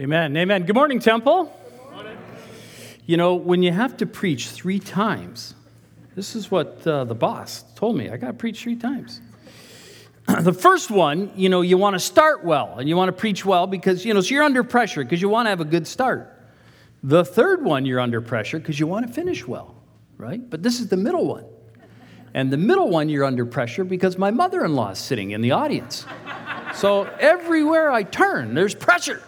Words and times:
Amen. 0.00 0.34
Amen. 0.38 0.64
Good 0.64 0.74
morning, 0.74 1.00
Temple. 1.00 1.44
Good 1.44 1.92
morning. 1.92 2.18
You 3.04 3.18
know, 3.18 3.34
when 3.34 3.62
you 3.62 3.72
have 3.72 3.98
to 3.98 4.06
preach 4.06 4.48
three 4.48 4.78
times, 4.78 5.54
this 6.14 6.34
is 6.34 6.50
what 6.50 6.86
uh, 6.86 7.04
the 7.04 7.14
boss 7.14 7.62
told 7.74 7.98
me. 7.98 8.08
I 8.08 8.16
got 8.16 8.28
to 8.28 8.32
preach 8.32 8.62
three 8.62 8.76
times. 8.76 9.20
the 10.40 10.54
first 10.54 10.90
one, 10.90 11.30
you 11.36 11.50
know, 11.50 11.60
you 11.60 11.76
want 11.76 11.92
to 11.92 12.00
start 12.00 12.42
well 12.42 12.78
and 12.78 12.88
you 12.88 12.96
want 12.96 13.10
to 13.10 13.12
preach 13.12 13.44
well 13.44 13.66
because, 13.66 14.02
you 14.02 14.14
know, 14.14 14.22
so 14.22 14.34
you're 14.34 14.44
under 14.44 14.64
pressure 14.64 15.04
because 15.04 15.20
you 15.20 15.28
want 15.28 15.44
to 15.44 15.50
have 15.50 15.60
a 15.60 15.66
good 15.66 15.86
start. 15.86 16.42
The 17.02 17.22
third 17.22 17.62
one, 17.62 17.84
you're 17.84 18.00
under 18.00 18.22
pressure 18.22 18.58
because 18.58 18.80
you 18.80 18.86
want 18.86 19.06
to 19.06 19.12
finish 19.12 19.46
well, 19.46 19.74
right? 20.16 20.48
But 20.48 20.62
this 20.62 20.80
is 20.80 20.88
the 20.88 20.96
middle 20.96 21.26
one. 21.26 21.44
And 22.32 22.50
the 22.50 22.56
middle 22.56 22.88
one, 22.88 23.10
you're 23.10 23.26
under 23.26 23.44
pressure 23.44 23.84
because 23.84 24.16
my 24.16 24.30
mother 24.30 24.64
in 24.64 24.74
law 24.74 24.92
is 24.92 24.98
sitting 24.98 25.32
in 25.32 25.42
the 25.42 25.50
audience. 25.50 26.06
So 26.74 27.02
everywhere 27.20 27.90
I 27.90 28.04
turn, 28.04 28.54
there's 28.54 28.74
pressure. 28.74 29.22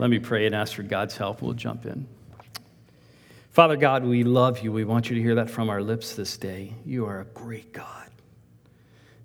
Let 0.00 0.08
me 0.08 0.18
pray 0.18 0.46
and 0.46 0.54
ask 0.54 0.72
for 0.76 0.82
God's 0.82 1.18
help. 1.18 1.42
We'll 1.42 1.52
jump 1.52 1.84
in. 1.84 2.08
Father 3.50 3.76
God, 3.76 4.02
we 4.02 4.24
love 4.24 4.60
you. 4.60 4.72
We 4.72 4.84
want 4.84 5.10
you 5.10 5.16
to 5.16 5.20
hear 5.20 5.34
that 5.34 5.50
from 5.50 5.68
our 5.68 5.82
lips 5.82 6.14
this 6.14 6.38
day. 6.38 6.72
You 6.86 7.04
are 7.04 7.20
a 7.20 7.26
great 7.26 7.74
God. 7.74 8.08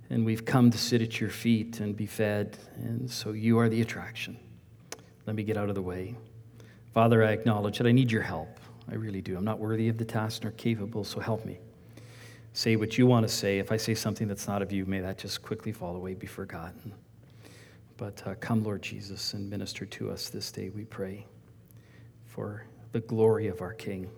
And 0.10 0.26
we've 0.26 0.44
come 0.44 0.72
to 0.72 0.78
sit 0.78 1.02
at 1.02 1.22
your 1.22 1.30
feet 1.30 1.80
and 1.80 1.96
be 1.96 2.06
fed. 2.06 2.58
And 2.76 3.10
so 3.10 3.32
you 3.32 3.58
are 3.58 3.70
the 3.70 3.80
attraction. 3.80 4.38
Let 5.26 5.38
me 5.38 5.44
get 5.44 5.56
out 5.56 5.70
of 5.70 5.76
the 5.76 5.82
way. 5.82 6.14
Father, 6.94 7.23
I 7.23 7.32
acknowledge 7.32 7.78
that 7.78 7.88
I 7.88 7.94
need 7.94 8.12
your 8.12 8.23
help. 8.23 8.60
I 8.92 8.96
really 8.96 9.22
do. 9.22 9.38
I'm 9.38 9.46
not 9.46 9.60
worthy 9.60 9.88
of 9.88 9.98
the 9.98 10.04
task 10.04 10.44
nor 10.44 10.52
capable, 10.52 11.06
so 11.06 11.22
help 11.22 11.46
me. 11.46 11.58
Say 12.52 12.76
what 12.76 12.98
you 12.98 13.08
want 13.08 13.26
to 13.26 13.34
say. 13.34 13.60
If 13.60 13.72
I 13.72 13.78
say 13.78 13.96
something 13.96 14.28
that's 14.28 14.46
not 14.46 14.62
of 14.62 14.73
you, 14.73 14.86
may 14.86 15.00
that 15.00 15.20
just 15.20 15.42
quickly 15.42 15.72
fall 15.72 15.96
away, 15.96 16.16
be 16.16 16.28
forgotten. 16.28 16.92
But 17.98 18.22
uh, 18.27 18.35
come, 18.41 18.62
Lord 18.62 18.81
Jesus, 18.81 19.34
and 19.34 19.49
minister 19.49 19.85
to 19.85 20.12
us 20.12 20.27
this 20.27 20.52
day, 20.52 20.70
we 20.70 20.84
pray, 20.84 21.26
for 22.25 22.66
the 22.92 23.00
glory 23.00 23.47
of 23.47 23.61
our 23.61 23.72
King. 23.73 24.09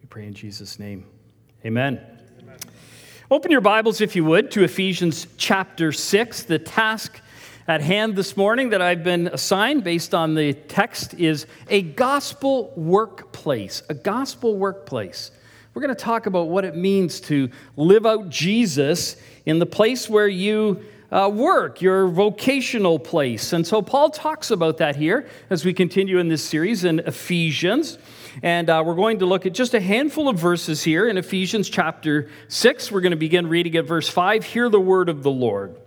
We 0.00 0.06
pray 0.08 0.26
in 0.26 0.32
Jesus' 0.32 0.78
name. 0.78 1.04
Amen. 1.66 2.00
Amen. 2.40 2.56
Open 3.30 3.50
your 3.50 3.60
Bibles, 3.60 4.00
if 4.00 4.16
you 4.16 4.24
would, 4.24 4.50
to 4.52 4.64
Ephesians 4.64 5.26
chapter 5.36 5.92
6. 5.92 6.44
The 6.44 6.58
task 6.58 7.20
at 7.68 7.82
hand 7.82 8.16
this 8.16 8.34
morning 8.34 8.70
that 8.70 8.80
I've 8.80 9.04
been 9.04 9.26
assigned 9.26 9.84
based 9.84 10.14
on 10.14 10.34
the 10.34 10.54
text 10.54 11.12
is 11.12 11.46
a 11.68 11.82
gospel 11.82 12.72
workplace. 12.76 13.82
A 13.90 13.94
gospel 13.94 14.56
workplace. 14.56 15.32
We're 15.74 15.82
going 15.82 15.94
to 15.94 16.02
talk 16.02 16.24
about 16.24 16.48
what 16.48 16.64
it 16.64 16.76
means 16.76 17.20
to 17.22 17.50
live 17.76 18.06
out 18.06 18.30
Jesus 18.30 19.16
in 19.44 19.58
the 19.58 19.66
place 19.66 20.08
where 20.08 20.28
you 20.28 20.82
uh, 21.12 21.28
work, 21.28 21.82
your 21.82 22.08
vocational 22.08 22.98
place. 22.98 23.52
And 23.52 23.66
so 23.66 23.82
Paul 23.82 24.10
talks 24.10 24.50
about 24.50 24.78
that 24.78 24.96
here 24.96 25.28
as 25.50 25.64
we 25.64 25.74
continue 25.74 26.18
in 26.18 26.28
this 26.28 26.42
series 26.42 26.84
in 26.84 27.00
Ephesians. 27.00 27.98
And 28.42 28.70
uh, 28.70 28.82
we're 28.84 28.94
going 28.94 29.18
to 29.18 29.26
look 29.26 29.44
at 29.44 29.52
just 29.52 29.74
a 29.74 29.80
handful 29.80 30.28
of 30.28 30.38
verses 30.38 30.82
here 30.82 31.06
in 31.06 31.18
Ephesians 31.18 31.68
chapter 31.68 32.30
6. 32.48 32.90
We're 32.90 33.02
going 33.02 33.10
to 33.10 33.16
begin 33.16 33.46
reading 33.46 33.76
at 33.76 33.84
verse 33.84 34.08
5. 34.08 34.44
Hear 34.44 34.70
the 34.70 34.80
word 34.80 35.10
of 35.10 35.22
the 35.22 35.30
Lord. 35.30 35.78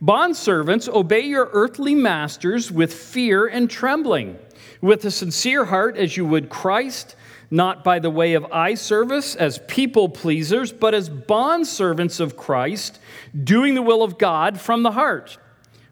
Bondservants, 0.00 0.88
obey 0.88 1.22
your 1.22 1.50
earthly 1.52 1.96
masters 1.96 2.70
with 2.70 2.94
fear 2.94 3.48
and 3.48 3.68
trembling, 3.68 4.38
with 4.80 5.04
a 5.04 5.10
sincere 5.10 5.64
heart 5.64 5.96
as 5.96 6.16
you 6.16 6.24
would 6.24 6.48
Christ 6.48 7.16
not 7.50 7.82
by 7.82 7.98
the 7.98 8.10
way 8.10 8.34
of 8.34 8.44
eye 8.52 8.74
service 8.74 9.34
as 9.34 9.58
people 9.68 10.08
pleasers, 10.08 10.72
but 10.72 10.94
as 10.94 11.08
bondservants 11.08 12.20
of 12.20 12.36
Christ, 12.36 12.98
doing 13.44 13.74
the 13.74 13.82
will 13.82 14.02
of 14.02 14.18
God 14.18 14.60
from 14.60 14.82
the 14.82 14.92
heart. 14.92 15.38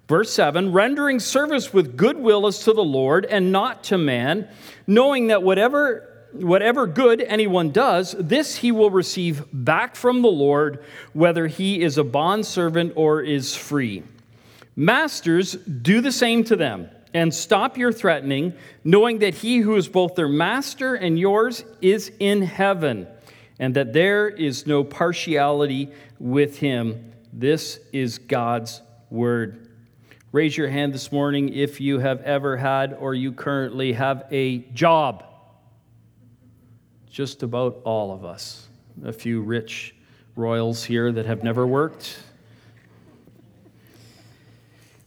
Verse 0.09 0.33
7 0.33 0.73
rendering 0.73 1.19
service 1.19 1.73
with 1.73 1.97
goodwill 1.97 2.47
as 2.47 2.61
to 2.61 2.73
the 2.73 2.85
Lord 2.85 3.25
and 3.25 3.51
not 3.51 3.85
to 3.85 3.99
man, 3.99 4.49
knowing 4.87 5.29
that 5.29 5.43
whatever 5.43 6.13
whatever 6.33 6.87
good 6.87 7.23
anyone 7.23 7.71
does, 7.71 8.15
this 8.19 8.57
he 8.57 8.71
will 8.71 8.91
receive 8.91 9.45
back 9.53 9.97
from 9.97 10.21
the 10.21 10.29
Lord, 10.29 10.85
whether 11.15 11.47
he 11.47 11.81
is 11.81 11.97
a 11.97 12.05
bondservant 12.05 12.93
or 12.95 13.23
is 13.23 13.57
free. 13.57 14.03
Masters, 14.75 15.53
do 15.53 16.03
the 16.03 16.13
same 16.13 16.45
to 16.45 16.57
them 16.57 16.91
and 17.17 17.33
stop 17.33 17.79
your 17.79 17.95
threatening, 17.95 18.53
knowing 18.85 19.21
that 19.21 19.33
he 19.33 19.57
who 19.57 19.75
is 19.77 19.89
both 19.89 20.17
their 20.17 20.29
master 20.29 20.95
and 20.95 21.19
yours 21.19 21.65
is 21.81 22.13
in 22.21 22.43
heaven, 22.43 23.07
and 23.59 23.75
that 23.75 23.95
there 23.95 24.29
is 24.29 24.67
no 24.67 24.85
partiality 24.85 25.91
with 26.19 26.59
him. 26.59 27.15
This 27.33 27.81
is 27.91 28.19
God's 28.19 28.83
word. 29.09 29.67
Raise 30.31 30.59
your 30.59 30.69
hand 30.69 30.93
this 30.93 31.11
morning 31.11 31.49
if 31.55 31.81
you 31.81 32.01
have 32.01 32.21
ever 32.21 32.59
had 32.59 32.93
or 32.93 33.15
you 33.15 33.33
currently 33.33 33.95
have 33.95 34.27
a 34.31 34.59
job. 34.75 35.25
Just 37.09 37.43
about 37.43 37.81
all 37.85 38.13
of 38.13 38.27
us. 38.27 38.69
A 39.07 39.13
few 39.15 39.41
rich 39.41 39.95
royals 40.35 40.85
here 40.85 41.11
that 41.13 41.25
have 41.25 41.43
never 41.43 41.67
worked. 41.67 42.19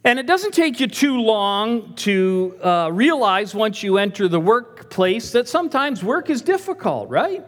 And 0.04 0.18
it 0.18 0.26
doesn't 0.26 0.54
take 0.54 0.80
you 0.80 0.88
too 0.88 1.20
long 1.20 1.94
to 1.96 2.58
uh, 2.64 2.90
realize 2.92 3.54
once 3.54 3.84
you 3.84 3.98
enter 3.98 4.28
the 4.28 4.40
workplace 4.40 5.34
that 5.34 5.50
sometimes 5.50 6.04
work 6.04 6.30
is 6.30 6.42
difficult, 6.42 7.10
right? 7.10 7.46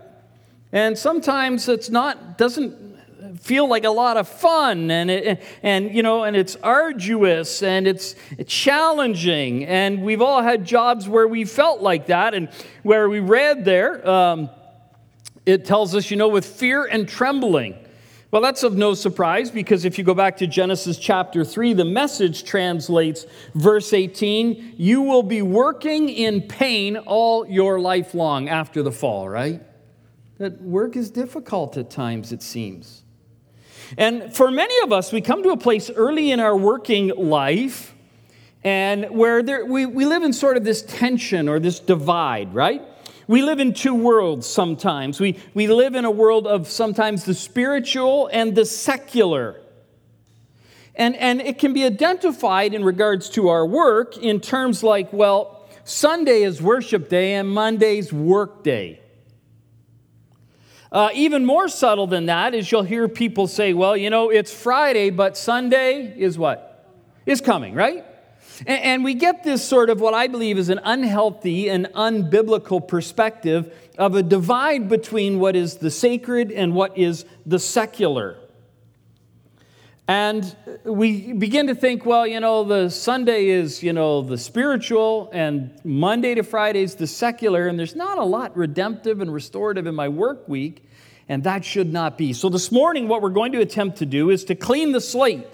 And 0.73 0.97
sometimes 0.97 1.69
it's 1.69 1.89
not, 1.89 2.37
doesn't 2.37 2.91
feel 3.39 3.67
like 3.67 3.85
a 3.85 3.89
lot 3.89 4.17
of 4.17 4.27
fun 4.27 4.91
and 4.91 5.09
it, 5.09 5.43
and 5.63 5.95
you 5.95 6.03
know 6.03 6.23
and 6.23 6.35
it's 6.35 6.55
arduous 6.57 7.63
and 7.63 7.87
it's 7.87 8.15
challenging 8.45 9.65
and 9.65 10.01
we've 10.03 10.21
all 10.21 10.41
had 10.41 10.65
jobs 10.65 11.07
where 11.07 11.27
we 11.27 11.45
felt 11.45 11.81
like 11.81 12.07
that 12.07 12.33
and 12.33 12.49
where 12.83 13.09
we 13.09 13.19
read 13.19 13.63
there 13.63 14.07
um, 14.07 14.49
it 15.45 15.65
tells 15.65 15.95
us 15.95 16.11
you 16.11 16.17
know 16.17 16.27
with 16.27 16.45
fear 16.45 16.85
and 16.85 17.07
trembling 17.07 17.75
well, 18.31 18.41
that's 18.41 18.63
of 18.63 18.77
no 18.77 18.93
surprise 18.93 19.51
because 19.51 19.83
if 19.83 19.97
you 19.97 20.05
go 20.05 20.13
back 20.13 20.37
to 20.37 20.47
Genesis 20.47 20.97
chapter 20.97 21.43
3, 21.43 21.73
the 21.73 21.85
message 21.85 22.45
translates 22.45 23.25
verse 23.53 23.91
18 23.91 24.75
you 24.77 25.01
will 25.01 25.23
be 25.23 25.41
working 25.41 26.07
in 26.07 26.41
pain 26.41 26.95
all 26.95 27.45
your 27.45 27.79
life 27.79 28.13
long 28.13 28.47
after 28.47 28.81
the 28.81 28.91
fall, 28.91 29.27
right? 29.27 29.61
That 30.37 30.61
work 30.61 30.95
is 30.95 31.11
difficult 31.11 31.75
at 31.75 31.89
times, 31.89 32.31
it 32.31 32.41
seems. 32.41 33.03
And 33.97 34.33
for 34.33 34.49
many 34.49 34.81
of 34.83 34.93
us, 34.93 35.11
we 35.11 35.19
come 35.19 35.43
to 35.43 35.49
a 35.49 35.57
place 35.57 35.89
early 35.89 36.31
in 36.31 36.39
our 36.39 36.55
working 36.55 37.09
life 37.09 37.93
and 38.63 39.09
where 39.09 39.43
there, 39.43 39.65
we, 39.65 39.85
we 39.85 40.05
live 40.05 40.23
in 40.23 40.31
sort 40.33 40.55
of 40.55 40.63
this 40.63 40.81
tension 40.83 41.49
or 41.49 41.59
this 41.59 41.79
divide, 41.79 42.53
right? 42.53 42.81
We 43.31 43.43
live 43.43 43.61
in 43.61 43.73
two 43.73 43.95
worlds 43.95 44.45
sometimes. 44.45 45.21
We, 45.21 45.39
we 45.53 45.67
live 45.67 45.95
in 45.95 46.03
a 46.03 46.11
world 46.11 46.45
of 46.45 46.67
sometimes 46.67 47.23
the 47.23 47.33
spiritual 47.33 48.29
and 48.33 48.53
the 48.53 48.65
secular. 48.65 49.61
And, 50.95 51.15
and 51.15 51.39
it 51.39 51.57
can 51.57 51.71
be 51.71 51.85
identified 51.85 52.73
in 52.73 52.83
regards 52.83 53.29
to 53.29 53.47
our 53.47 53.65
work 53.65 54.17
in 54.17 54.41
terms 54.41 54.83
like, 54.83 55.13
well, 55.13 55.65
Sunday 55.85 56.43
is 56.43 56.61
worship 56.61 57.07
day 57.07 57.35
and 57.35 57.49
Monday's 57.49 58.11
work 58.11 58.65
day. 58.65 58.99
Uh, 60.91 61.07
even 61.13 61.45
more 61.45 61.69
subtle 61.69 62.07
than 62.07 62.25
that 62.25 62.53
is 62.53 62.69
you'll 62.69 62.83
hear 62.83 63.07
people 63.07 63.47
say, 63.47 63.71
well, 63.71 63.95
you 63.95 64.09
know, 64.09 64.29
it's 64.29 64.53
Friday, 64.53 65.09
but 65.09 65.37
Sunday 65.37 66.13
is 66.19 66.37
what? 66.37 66.85
Is 67.25 67.39
coming, 67.39 67.75
right? 67.75 68.03
And 68.67 69.03
we 69.03 69.13
get 69.13 69.43
this 69.43 69.63
sort 69.63 69.89
of 69.89 69.99
what 69.99 70.13
I 70.13 70.27
believe 70.27 70.57
is 70.57 70.69
an 70.69 70.79
unhealthy 70.83 71.69
and 71.69 71.87
unbiblical 71.87 72.87
perspective 72.87 73.73
of 73.97 74.15
a 74.15 74.23
divide 74.23 74.87
between 74.87 75.39
what 75.39 75.55
is 75.55 75.77
the 75.77 75.89
sacred 75.91 76.51
and 76.51 76.73
what 76.73 76.97
is 76.97 77.25
the 77.45 77.59
secular. 77.59 78.37
And 80.07 80.55
we 80.83 81.31
begin 81.33 81.67
to 81.67 81.75
think, 81.75 82.05
well, 82.05 82.27
you 82.27 82.39
know, 82.39 82.63
the 82.63 82.89
Sunday 82.89 83.47
is, 83.47 83.81
you 83.81 83.93
know, 83.93 84.21
the 84.21 84.37
spiritual, 84.37 85.29
and 85.31 85.73
Monday 85.85 86.35
to 86.35 86.43
Friday 86.43 86.81
is 86.81 86.95
the 86.95 87.07
secular, 87.07 87.67
and 87.67 87.79
there's 87.79 87.95
not 87.95 88.17
a 88.17 88.23
lot 88.23 88.57
redemptive 88.57 89.21
and 89.21 89.33
restorative 89.33 89.87
in 89.87 89.95
my 89.95 90.09
work 90.09 90.49
week, 90.49 90.83
and 91.29 91.45
that 91.45 91.63
should 91.63 91.93
not 91.93 92.17
be. 92.17 92.33
So 92.33 92.49
this 92.49 92.71
morning, 92.71 93.07
what 93.07 93.21
we're 93.21 93.29
going 93.29 93.53
to 93.53 93.61
attempt 93.61 93.99
to 93.99 94.05
do 94.05 94.31
is 94.31 94.43
to 94.45 94.55
clean 94.55 94.91
the 94.91 94.99
slate 94.99 95.47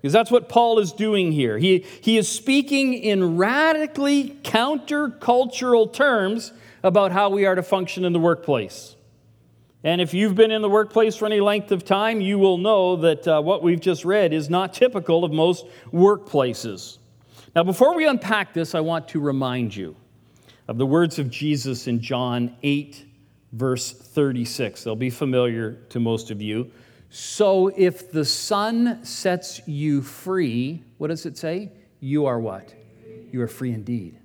because 0.00 0.12
that's 0.12 0.30
what 0.30 0.48
Paul 0.48 0.78
is 0.78 0.92
doing 0.92 1.32
here. 1.32 1.58
He, 1.58 1.84
he 2.00 2.18
is 2.18 2.28
speaking 2.28 2.94
in 2.94 3.36
radically 3.36 4.30
countercultural 4.42 5.92
terms 5.92 6.52
about 6.84 7.10
how 7.10 7.30
we 7.30 7.46
are 7.46 7.56
to 7.56 7.62
function 7.62 8.04
in 8.04 8.12
the 8.12 8.20
workplace. 8.20 8.94
And 9.82 10.00
if 10.00 10.14
you've 10.14 10.34
been 10.34 10.50
in 10.50 10.62
the 10.62 10.68
workplace 10.68 11.16
for 11.16 11.26
any 11.26 11.40
length 11.40 11.72
of 11.72 11.84
time, 11.84 12.20
you 12.20 12.38
will 12.38 12.58
know 12.58 12.96
that 12.96 13.26
uh, 13.26 13.40
what 13.40 13.62
we've 13.62 13.80
just 13.80 14.04
read 14.04 14.32
is 14.32 14.48
not 14.48 14.72
typical 14.72 15.24
of 15.24 15.32
most 15.32 15.66
workplaces. 15.92 16.98
Now, 17.56 17.64
before 17.64 17.94
we 17.94 18.06
unpack 18.06 18.52
this, 18.52 18.74
I 18.74 18.80
want 18.80 19.08
to 19.08 19.20
remind 19.20 19.74
you 19.74 19.96
of 20.68 20.78
the 20.78 20.86
words 20.86 21.18
of 21.18 21.30
Jesus 21.30 21.86
in 21.88 22.00
John 22.00 22.54
8, 22.62 23.04
verse 23.52 23.92
36. 23.92 24.84
They'll 24.84 24.94
be 24.94 25.10
familiar 25.10 25.72
to 25.88 25.98
most 25.98 26.30
of 26.30 26.42
you. 26.42 26.70
So 27.10 27.68
if 27.68 28.12
the 28.12 28.24
Son 28.24 29.04
sets 29.04 29.66
you 29.66 30.02
free, 30.02 30.84
what 30.98 31.08
does 31.08 31.24
it 31.26 31.38
say? 31.38 31.72
You 32.00 32.26
are 32.26 32.38
what? 32.38 32.74
You 33.32 33.42
are 33.42 33.48
free 33.48 33.72
indeed. 33.72 34.18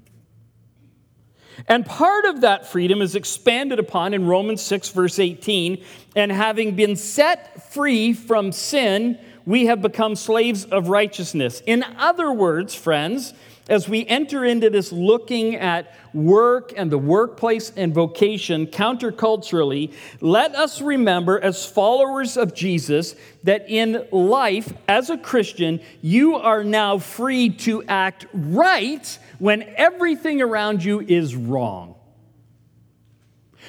And 1.67 1.85
part 1.85 2.25
of 2.25 2.41
that 2.41 2.65
freedom 2.67 3.01
is 3.01 3.15
expanded 3.15 3.79
upon 3.79 4.13
in 4.13 4.25
Romans 4.25 4.61
6, 4.61 4.89
verse 4.89 5.19
18. 5.19 5.83
And 6.15 6.31
having 6.31 6.75
been 6.75 6.95
set 6.95 7.71
free 7.71 8.13
from 8.13 8.51
sin, 8.51 9.19
we 9.45 9.67
have 9.67 9.81
become 9.81 10.15
slaves 10.15 10.65
of 10.65 10.89
righteousness. 10.89 11.61
In 11.65 11.83
other 11.97 12.31
words, 12.31 12.73
friends, 12.73 13.33
as 13.69 13.87
we 13.87 14.05
enter 14.07 14.43
into 14.43 14.69
this 14.69 14.91
looking 14.91 15.55
at 15.55 15.93
work 16.13 16.73
and 16.75 16.91
the 16.91 16.97
workplace 16.97 17.71
and 17.75 17.93
vocation 17.93 18.67
counterculturally, 18.67 19.93
let 20.19 20.53
us 20.53 20.81
remember 20.81 21.39
as 21.39 21.65
followers 21.65 22.35
of 22.35 22.53
Jesus 22.53 23.15
that 23.43 23.69
in 23.69 24.05
life, 24.11 24.73
as 24.87 25.09
a 25.09 25.17
Christian, 25.17 25.79
you 26.01 26.35
are 26.35 26.63
now 26.63 26.97
free 26.97 27.49
to 27.49 27.83
act 27.85 28.25
right 28.33 29.17
when 29.39 29.63
everything 29.77 30.41
around 30.41 30.83
you 30.83 30.99
is 30.99 31.35
wrong. 31.35 31.95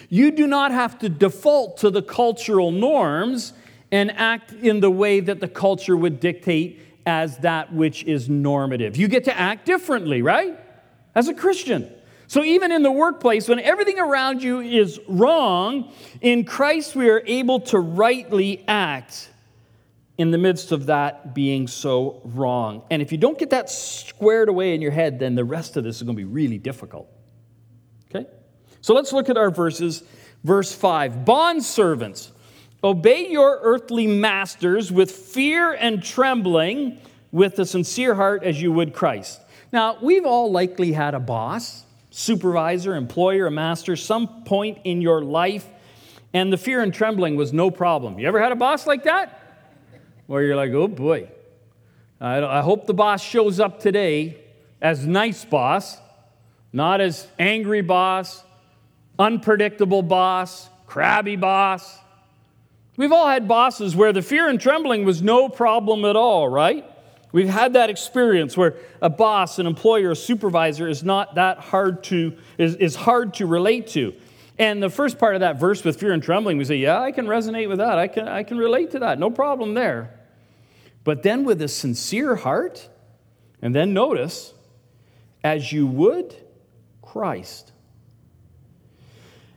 You 0.09 0.33
do 0.33 0.47
not 0.47 0.73
have 0.73 0.99
to 1.01 1.09
default 1.09 1.79
to 1.79 1.91
the 1.91 2.03
cultural 2.03 2.73
norms 2.73 3.53
and 3.93 4.11
act 4.11 4.53
in 4.53 4.81
the 4.81 4.91
way 4.91 5.21
that 5.21 5.39
the 5.39 5.49
culture 5.49 5.97
would 5.97 6.19
dictate 6.19 6.81
as 7.07 7.39
that 7.39 7.73
which 7.73 8.05
is 8.05 8.29
normative. 8.29 8.97
You 8.97 9.09
get 9.09 9.25
to 9.25 9.39
act 9.39 9.67
differently, 9.67 10.23
right? 10.23 10.59
As 11.15 11.29
a 11.29 11.35
Christian. 11.35 11.91
So, 12.27 12.43
even 12.43 12.73
in 12.73 12.83
the 12.83 12.91
workplace, 12.91 13.49
when 13.49 13.61
everything 13.61 13.99
around 13.99 14.43
you 14.43 14.61
is 14.61 14.99
wrong, 15.07 15.93
in 16.21 16.45
Christ 16.45 16.97
we 16.97 17.11
are 17.11 17.23
able 17.27 17.61
to 17.61 17.79
rightly 17.79 18.65
act 18.67 19.31
in 20.17 20.31
the 20.31 20.39
midst 20.39 20.73
of 20.73 20.87
that 20.87 21.35
being 21.35 21.67
so 21.67 22.23
wrong. 22.25 22.83
And 22.91 23.03
if 23.03 23.13
you 23.13 23.19
don't 23.19 23.39
get 23.39 23.51
that 23.51 23.69
squared 23.69 24.49
away 24.49 24.75
in 24.75 24.81
your 24.81 24.93
head, 24.93 25.19
then 25.19 25.35
the 25.35 25.45
rest 25.45 25.77
of 25.77 25.85
this 25.85 25.97
is 25.97 26.03
going 26.03 26.17
to 26.17 26.21
be 26.21 26.25
really 26.25 26.59
difficult. 26.59 27.09
Okay? 28.09 28.29
So, 28.81 28.95
let's 28.95 29.13
look 29.13 29.29
at 29.29 29.37
our 29.37 29.51
verses. 29.51 30.03
Verse 30.45 30.75
5 30.75 31.25
Bond 31.25 31.63
servants. 31.63 32.33
Obey 32.85 33.31
your 33.31 33.61
earthly 33.63 34.07
masters 34.07 34.93
with 34.93 35.11
fear 35.11 35.73
and 35.73 36.03
trembling, 36.03 36.99
with 37.33 37.59
a 37.59 37.65
sincere 37.65 38.15
heart 38.15 38.45
as 38.45 38.61
you 38.61 38.71
would 38.71 38.93
Christ. 38.93 39.41
Now, 39.73 39.97
we've 40.03 40.27
all 40.27 40.53
likely 40.53 40.93
had 40.93 41.15
a 41.15 41.19
boss, 41.19 41.85
supervisor, 42.11 42.95
employer, 42.95 43.47
a 43.47 43.51
master, 43.51 43.97
some 43.97 44.45
point 44.45 44.79
in 44.85 45.01
your 45.01 45.23
life, 45.23 45.67
and 46.35 46.53
the 46.53 46.59
fear 46.59 46.83
and 46.83 46.93
trembling 46.93 47.37
was 47.37 47.55
no 47.55 47.71
problem. 47.71 48.19
You 48.19 48.29
ever 48.29 48.41
had 48.41 48.53
a 48.53 48.57
boss 48.57 48.87
like 48.87 49.05
that? 49.05 49.41
Where 50.27 50.43
you're 50.43 50.55
like, 50.55 50.73
oh 50.73 50.89
boy, 50.89 51.29
I 52.21 52.61
hope 52.61 52.87
the 52.87 52.95
boss 52.95 53.23
shows 53.23 53.61
up 53.61 53.81
today 53.81 54.39
as 54.83 55.07
nice 55.07 55.45
boss, 55.45 55.97
not 56.73 57.01
as 57.01 57.27
angry 57.39 57.81
boss, 57.81 58.45
unpredictable 59.19 60.03
boss, 60.03 60.69
crabby 60.87 61.37
boss. 61.37 61.99
We've 62.97 63.13
all 63.13 63.27
had 63.27 63.49
bosses 63.49 63.97
where 63.97 64.13
the 64.13 64.23
fear 64.23 64.49
and 64.49 64.61
trembling 64.61 65.05
was 65.05 65.23
no 65.23 65.49
problem 65.49 66.05
at 66.05 66.17
all, 66.17 66.49
right? 66.49 66.89
We've 67.33 67.49
had 67.49 67.73
that 67.73 67.91
experience 67.91 68.57
where 68.57 68.77
a 69.03 69.11
boss, 69.11 69.59
an 69.59 69.67
employer, 69.67 70.13
a 70.13 70.17
supervisor 70.17 70.87
is 70.87 71.03
not 71.03 71.35
that 71.35 71.59
hard 71.59 72.05
to, 72.05 72.37
is, 72.59 72.77
is 72.77 72.95
hard 72.95 73.35
to 73.35 73.47
relate 73.47 73.89
to. 73.89 74.15
And 74.57 74.81
the 74.81 74.89
first 74.89 75.19
part 75.19 75.35
of 75.35 75.41
that 75.41 75.59
verse 75.59 75.83
with 75.83 75.99
fear 75.99 76.13
and 76.13 76.23
trembling, 76.23 76.59
we 76.59 76.65
say, 76.65 76.77
yeah, 76.77 77.01
I 77.01 77.11
can 77.11 77.27
resonate 77.27 77.69
with 77.69 77.79
that. 77.79 77.99
I 77.99 78.07
can, 78.07 78.29
I 78.29 78.45
can 78.45 78.57
relate 78.57 78.93
to 78.93 79.01
that. 79.01 79.19
No 79.19 79.31
problem 79.31 79.75
there. 79.75 80.21
But 81.03 81.25
then 81.25 81.45
with 81.45 81.61
a 81.61 81.67
sincere 81.67 82.37
heart, 82.37 82.89
and 83.61 83.75
then 83.75 83.93
notice, 83.93 84.55
as 85.43 85.73
you 85.73 85.89
would 85.89 86.37
Christ. 87.03 87.73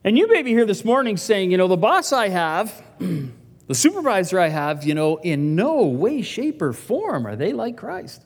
And 0.07 0.17
you 0.17 0.29
may 0.29 0.41
be 0.41 0.51
here 0.51 0.65
this 0.65 0.85
morning 0.85 1.17
saying, 1.17 1.51
you 1.51 1.57
know, 1.57 1.67
the 1.67 1.75
boss 1.75 2.13
I 2.13 2.29
have, 2.29 2.81
the 2.99 3.75
supervisor 3.75 4.39
I 4.39 4.47
have, 4.47 4.85
you 4.85 4.95
know, 4.95 5.17
in 5.17 5.53
no 5.53 5.83
way, 5.83 6.21
shape, 6.21 6.61
or 6.61 6.71
form 6.71 7.27
are 7.27 7.35
they 7.35 7.51
like 7.51 7.75
Christ. 7.75 8.23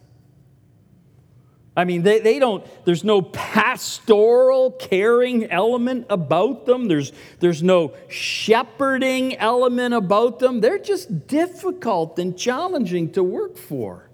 I 1.76 1.86
mean, 1.86 2.04
they, 2.04 2.20
they 2.20 2.38
don't, 2.38 2.64
there's 2.86 3.04
no 3.04 3.24
pastoral 3.24 4.74
caring 4.74 5.50
element 5.50 6.06
about 6.12 6.68
them. 6.68 6.88
There's, 6.88 7.14
there's 7.40 7.64
no 7.64 7.96
shepherding 8.10 9.38
element 9.38 9.96
about 9.96 10.38
them. 10.38 10.62
They're 10.62 10.78
just 10.78 11.26
difficult 11.26 12.20
and 12.20 12.38
challenging 12.38 13.12
to 13.14 13.24
work 13.24 13.58
for. 13.58 14.08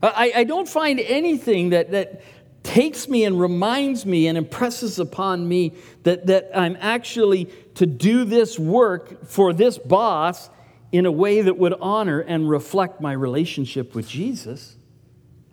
I, 0.00 0.32
I 0.36 0.44
don't 0.44 0.68
find 0.68 1.00
anything 1.00 1.70
that, 1.70 1.90
that 1.90 2.22
takes 2.64 3.08
me 3.08 3.24
and 3.24 3.38
reminds 3.38 4.04
me 4.04 4.26
and 4.26 4.36
impresses 4.36 4.98
upon 4.98 5.46
me 5.46 5.74
that, 6.02 6.26
that 6.26 6.50
I'm 6.52 6.76
actually 6.80 7.44
to 7.76 7.86
do 7.86 8.24
this 8.24 8.58
work 8.58 9.26
for 9.26 9.52
this 9.52 9.78
boss 9.78 10.50
in 10.90 11.06
a 11.06 11.12
way 11.12 11.42
that 11.42 11.56
would 11.56 11.74
honor 11.80 12.20
and 12.20 12.48
reflect 12.50 13.00
my 13.00 13.12
relationship 13.12 13.94
with 13.94 14.08
Jesus. 14.08 14.76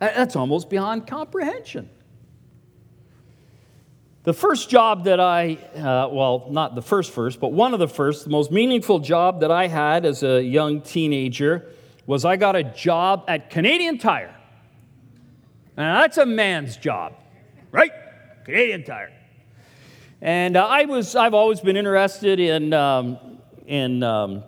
That's 0.00 0.34
almost 0.34 0.68
beyond 0.68 1.06
comprehension. 1.06 1.88
The 4.24 4.32
first 4.32 4.70
job 4.70 5.04
that 5.04 5.20
I, 5.20 5.54
uh, 5.74 6.08
well, 6.10 6.46
not 6.50 6.74
the 6.74 6.82
first 6.82 7.10
first, 7.10 7.40
but 7.40 7.52
one 7.52 7.74
of 7.74 7.80
the 7.80 7.88
first, 7.88 8.24
the 8.24 8.30
most 8.30 8.50
meaningful 8.52 9.00
job 9.00 9.40
that 9.40 9.50
I 9.50 9.66
had 9.66 10.06
as 10.06 10.22
a 10.22 10.40
young 10.42 10.80
teenager 10.80 11.68
was 12.06 12.24
I 12.24 12.36
got 12.36 12.56
a 12.56 12.62
job 12.62 13.24
at 13.28 13.50
Canadian 13.50 13.98
Tire. 13.98 14.34
Now, 15.76 16.02
that's 16.02 16.18
a 16.18 16.26
man's 16.26 16.76
job, 16.76 17.14
right? 17.70 17.92
Canadian 18.44 18.84
Tire. 18.84 19.12
And 20.20 20.56
uh, 20.56 20.66
I 20.66 20.84
was, 20.84 21.16
I've 21.16 21.34
always 21.34 21.60
been 21.60 21.76
interested 21.76 22.38
in, 22.38 22.72
um, 22.72 23.18
in 23.66 24.02
um, 24.02 24.44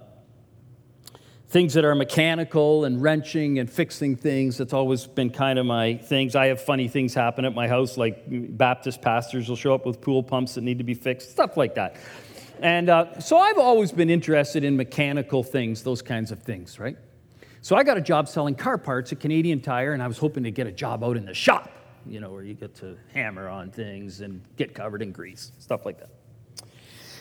things 1.49 1.75
that 1.75 1.85
are 1.85 1.95
mechanical 1.95 2.85
and 2.85 3.03
wrenching 3.03 3.59
and 3.59 3.71
fixing 3.71 4.17
things. 4.17 4.59
That's 4.59 4.73
always 4.73 5.07
been 5.07 5.31
kind 5.31 5.59
of 5.59 5.65
my 5.65 5.97
things. 5.97 6.37
I 6.37 6.47
have 6.47 6.61
funny 6.61 6.89
things 6.89 7.15
happen 7.15 7.45
at 7.45 7.55
my 7.55 7.69
house, 7.69 7.97
like 7.97 8.25
Baptist 8.29 9.01
pastors 9.01 9.49
will 9.49 9.57
show 9.57 9.75
up 9.75 9.87
with 9.87 10.01
pool 10.01 10.23
pumps 10.23 10.55
that 10.57 10.61
need 10.61 10.79
to 10.79 10.85
be 10.85 10.95
fixed, 10.95 11.31
stuff 11.31 11.57
like 11.57 11.75
that. 11.77 11.97
And 12.61 12.91
uh, 12.91 13.19
so 13.19 13.39
I've 13.39 13.59
always 13.59 13.93
been 13.93 14.11
interested 14.11 14.63
in 14.63 14.77
mechanical 14.77 15.43
things, 15.43 15.83
those 15.83 16.03
kinds 16.03 16.31
of 16.31 16.43
things, 16.43 16.79
right? 16.79 16.97
So 17.65 17.77
I 17.77 17.83
got 17.83 17.97
a 17.97 18.03
job 18.03 18.29
selling 18.29 18.57
car 18.57 18.77
parts 18.77 19.11
at 19.13 19.21
Canadian 19.21 19.63
Tire, 19.63 19.95
and 19.95 20.03
I 20.03 20.07
was 20.07 20.19
hoping 20.19 20.45
to 20.45 20.51
get 20.51 20.67
a 20.67 20.71
job 20.71 21.03
out 21.03 21.17
in 21.17 21.25
the 21.25 21.33
shop, 21.33 21.71
you 22.05 22.21
know, 22.21 22.31
where 22.31 22.43
you 22.43 22.53
get 22.53 22.75
to 22.81 22.99
hammer 23.15 23.49
on 23.49 23.71
things 23.71 24.21
and 24.21 24.43
get 24.59 24.75
covered 24.75 25.01
in 25.01 25.13
grease, 25.13 25.51
stuff 25.61 25.87
like 25.87 25.99
that. 25.99 26.11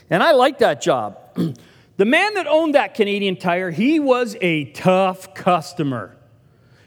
And 0.10 0.22
I 0.22 0.34
liked 0.34 0.60
that 0.60 0.82
job. 0.82 1.18
the 1.96 2.04
man 2.04 2.34
that 2.34 2.46
owned 2.46 2.76
that 2.76 2.94
Canadian 2.94 3.38
Tire, 3.38 3.72
he 3.72 4.02
was 4.02 4.36
a 4.42 4.66
tough 4.66 5.34
customer. 5.34 6.14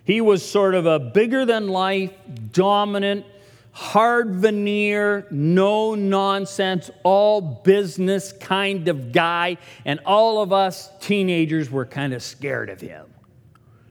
He 0.04 0.20
was 0.20 0.46
sort 0.46 0.74
of 0.74 0.84
a 0.84 0.98
bigger 0.98 1.46
than 1.46 1.68
life, 1.68 2.12
dominant, 2.52 3.24
hard 3.72 4.34
veneer, 4.34 5.26
no 5.30 5.94
nonsense, 5.94 6.90
all 7.04 7.40
business 7.40 8.32
kind 8.32 8.86
of 8.88 9.12
guy. 9.12 9.56
And 9.86 9.98
all 10.04 10.42
of 10.42 10.52
us 10.52 10.90
teenagers 11.00 11.70
were 11.70 11.86
kind 11.86 12.12
of 12.12 12.22
scared 12.22 12.68
of 12.68 12.82
him 12.82 13.06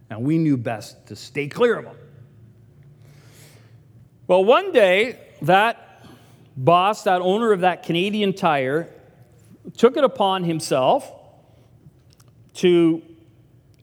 and 0.09 0.21
we 0.23 0.37
knew 0.37 0.57
best 0.57 1.07
to 1.07 1.15
stay 1.15 1.47
clear 1.47 1.77
of 1.77 1.85
them. 1.85 1.97
Well, 4.27 4.43
one 4.43 4.71
day, 4.71 5.19
that 5.43 6.05
boss, 6.57 7.03
that 7.03 7.21
owner 7.21 7.51
of 7.51 7.61
that 7.61 7.83
Canadian 7.83 8.33
tire, 8.33 8.89
took 9.77 9.97
it 9.97 10.03
upon 10.03 10.43
himself 10.43 11.11
to 12.55 13.01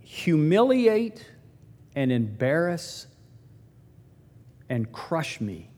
humiliate 0.03 1.27
and 1.95 2.11
embarrass 2.11 3.07
and 4.69 4.91
crush 4.91 5.41
me 5.41 5.71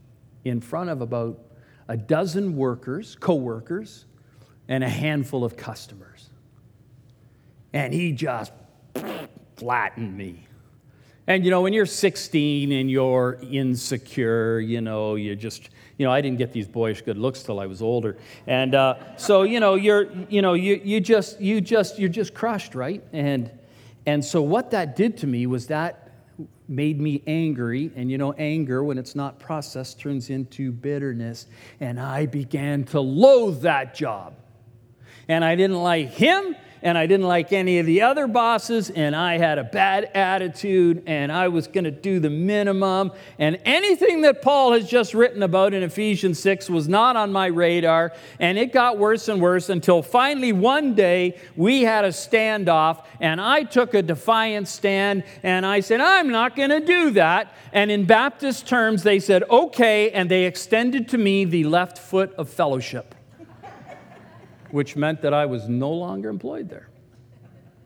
in 0.44 0.60
front 0.60 0.90
of 0.90 1.00
about 1.00 1.40
a 1.88 1.96
dozen 1.96 2.56
workers, 2.56 3.16
co 3.18 3.34
workers, 3.34 4.04
and 4.68 4.84
a 4.84 4.88
handful 4.88 5.44
of 5.44 5.56
customers. 5.56 6.30
And 7.72 7.92
he 7.92 8.12
just 8.12 8.52
flatten 9.64 10.14
me. 10.14 10.46
And 11.26 11.42
you 11.42 11.50
know, 11.50 11.62
when 11.62 11.72
you're 11.72 11.86
16 11.86 12.70
and 12.70 12.90
you're 12.90 13.38
insecure, 13.50 14.60
you 14.60 14.82
know, 14.82 15.14
you 15.14 15.34
just, 15.34 15.70
you 15.96 16.04
know, 16.04 16.12
I 16.12 16.20
didn't 16.20 16.36
get 16.36 16.52
these 16.52 16.68
boyish 16.68 17.00
good 17.00 17.16
looks 17.16 17.42
till 17.42 17.58
I 17.58 17.64
was 17.64 17.80
older, 17.80 18.18
and 18.46 18.74
uh, 18.74 19.16
so 19.16 19.42
you 19.42 19.60
know, 19.60 19.74
you're, 19.74 20.12
you 20.28 20.42
know, 20.42 20.52
you 20.52 20.78
you 20.84 21.00
just, 21.00 21.40
you 21.40 21.62
just, 21.62 21.98
you're 21.98 22.10
just 22.10 22.34
crushed, 22.34 22.74
right? 22.74 23.02
And 23.14 23.50
and 24.04 24.22
so 24.22 24.42
what 24.42 24.72
that 24.72 24.96
did 24.96 25.16
to 25.18 25.26
me 25.26 25.46
was 25.46 25.68
that 25.68 26.10
made 26.68 27.00
me 27.00 27.22
angry, 27.26 27.90
and 27.96 28.10
you 28.10 28.18
know, 28.18 28.34
anger 28.34 28.84
when 28.84 28.98
it's 28.98 29.14
not 29.14 29.38
processed 29.38 29.98
turns 29.98 30.28
into 30.28 30.72
bitterness, 30.72 31.46
and 31.80 31.98
I 31.98 32.26
began 32.26 32.84
to 32.84 33.00
loathe 33.00 33.62
that 33.62 33.94
job. 33.94 34.34
And 35.26 35.42
I 35.42 35.54
didn't 35.54 35.82
like 35.82 36.10
him, 36.10 36.54
and 36.84 36.98
I 36.98 37.06
didn't 37.06 37.26
like 37.26 37.50
any 37.50 37.78
of 37.78 37.86
the 37.86 38.02
other 38.02 38.26
bosses, 38.26 38.90
and 38.90 39.16
I 39.16 39.38
had 39.38 39.56
a 39.56 39.64
bad 39.64 40.04
attitude, 40.14 41.02
and 41.06 41.32
I 41.32 41.48
was 41.48 41.66
going 41.66 41.84
to 41.84 41.90
do 41.90 42.20
the 42.20 42.28
minimum. 42.28 43.10
And 43.38 43.58
anything 43.64 44.20
that 44.20 44.42
Paul 44.42 44.74
has 44.74 44.86
just 44.86 45.14
written 45.14 45.42
about 45.42 45.72
in 45.72 45.82
Ephesians 45.82 46.38
6 46.40 46.68
was 46.68 46.86
not 46.86 47.16
on 47.16 47.32
my 47.32 47.46
radar, 47.46 48.12
and 48.38 48.58
it 48.58 48.70
got 48.70 48.98
worse 48.98 49.28
and 49.28 49.40
worse 49.40 49.70
until 49.70 50.02
finally 50.02 50.52
one 50.52 50.94
day 50.94 51.40
we 51.56 51.82
had 51.82 52.04
a 52.04 52.08
standoff, 52.08 53.06
and 53.18 53.40
I 53.40 53.62
took 53.62 53.94
a 53.94 54.02
defiant 54.02 54.68
stand, 54.68 55.24
and 55.42 55.64
I 55.64 55.80
said, 55.80 56.02
I'm 56.02 56.28
not 56.28 56.54
going 56.54 56.68
to 56.68 56.80
do 56.80 57.12
that. 57.12 57.54
And 57.72 57.90
in 57.90 58.04
Baptist 58.04 58.68
terms, 58.68 59.04
they 59.04 59.20
said, 59.20 59.42
okay, 59.44 60.10
and 60.10 60.30
they 60.30 60.44
extended 60.44 61.08
to 61.08 61.18
me 61.18 61.46
the 61.46 61.64
left 61.64 61.96
foot 61.96 62.34
of 62.34 62.50
fellowship 62.50 63.13
which 64.74 64.96
meant 64.96 65.22
that 65.22 65.32
I 65.32 65.46
was 65.46 65.68
no 65.68 65.92
longer 65.92 66.28
employed 66.28 66.68
there. 66.68 66.88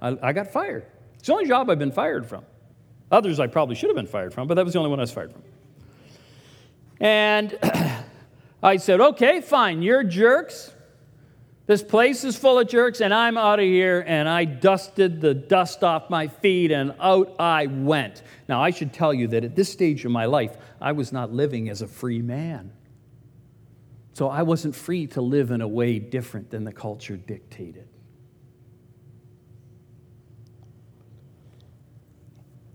I, 0.01 0.17
I, 0.23 0.33
got 0.33 0.51
fired. 0.51 0.87
It's 1.19 1.27
the 1.27 1.35
only 1.35 1.47
job 1.47 1.69
I've 1.69 1.79
been 1.79 1.93
fired 1.93 2.27
from. 2.27 2.47
Others 3.11 3.39
I 3.39 3.47
probably 3.47 3.75
should 3.75 3.91
have 3.91 3.97
been 3.97 4.07
fired 4.07 4.33
from, 4.33 4.49
but 4.49 4.55
that 4.55 4.65
was 4.65 4.73
the 4.73 4.79
only 4.79 4.89
one 4.89 4.99
I 4.99 5.03
was 5.03 5.11
fired 5.11 5.31
from. 5.31 5.43
And 6.99 7.59
I 8.63 8.79
said, 8.79 9.03
okay, 9.03 9.43
fine, 9.43 9.83
you're 9.83 10.03
jerks. 10.03 10.73
This 11.67 11.83
place 11.83 12.25
is 12.25 12.37
full 12.37 12.59
of 12.59 12.67
jerks, 12.67 13.03
and 13.03 13.13
I'm 13.13 13.37
out 13.37 13.59
of 13.59 13.67
here. 13.67 14.03
And 14.07 14.27
I 14.27 14.47
dusted 14.47 15.21
the 15.21 15.35
dust 15.35 15.85
off 15.85 16.09
my 16.09 16.27
feet, 16.27 16.73
and 16.73 16.95
out 16.99 17.37
I 17.39 17.67
went. 17.67 18.23
Now, 18.49 18.63
I 18.63 18.71
should 18.71 18.95
tell 18.95 19.13
you 19.13 19.29
that 19.29 19.45
at 19.45 19.55
this 19.55 19.71
stage 19.71 20.07
of 20.07 20.11
my 20.11 20.25
life, 20.25 20.57
I 20.81 20.93
was 20.93 21.13
not 21.13 21.35
living 21.35 21.69
as 21.69 21.83
a 21.83 21.87
free 21.87 22.23
man. 22.23 22.73
So 24.19 24.29
I 24.29 24.43
wasn't 24.43 24.75
free 24.75 25.07
to 25.07 25.21
live 25.21 25.53
in 25.53 25.61
a 25.61 25.69
way 25.69 26.01
different 26.01 26.51
than 26.51 26.65
the 26.65 26.73
culture 26.73 27.17
dictated. 27.17 27.87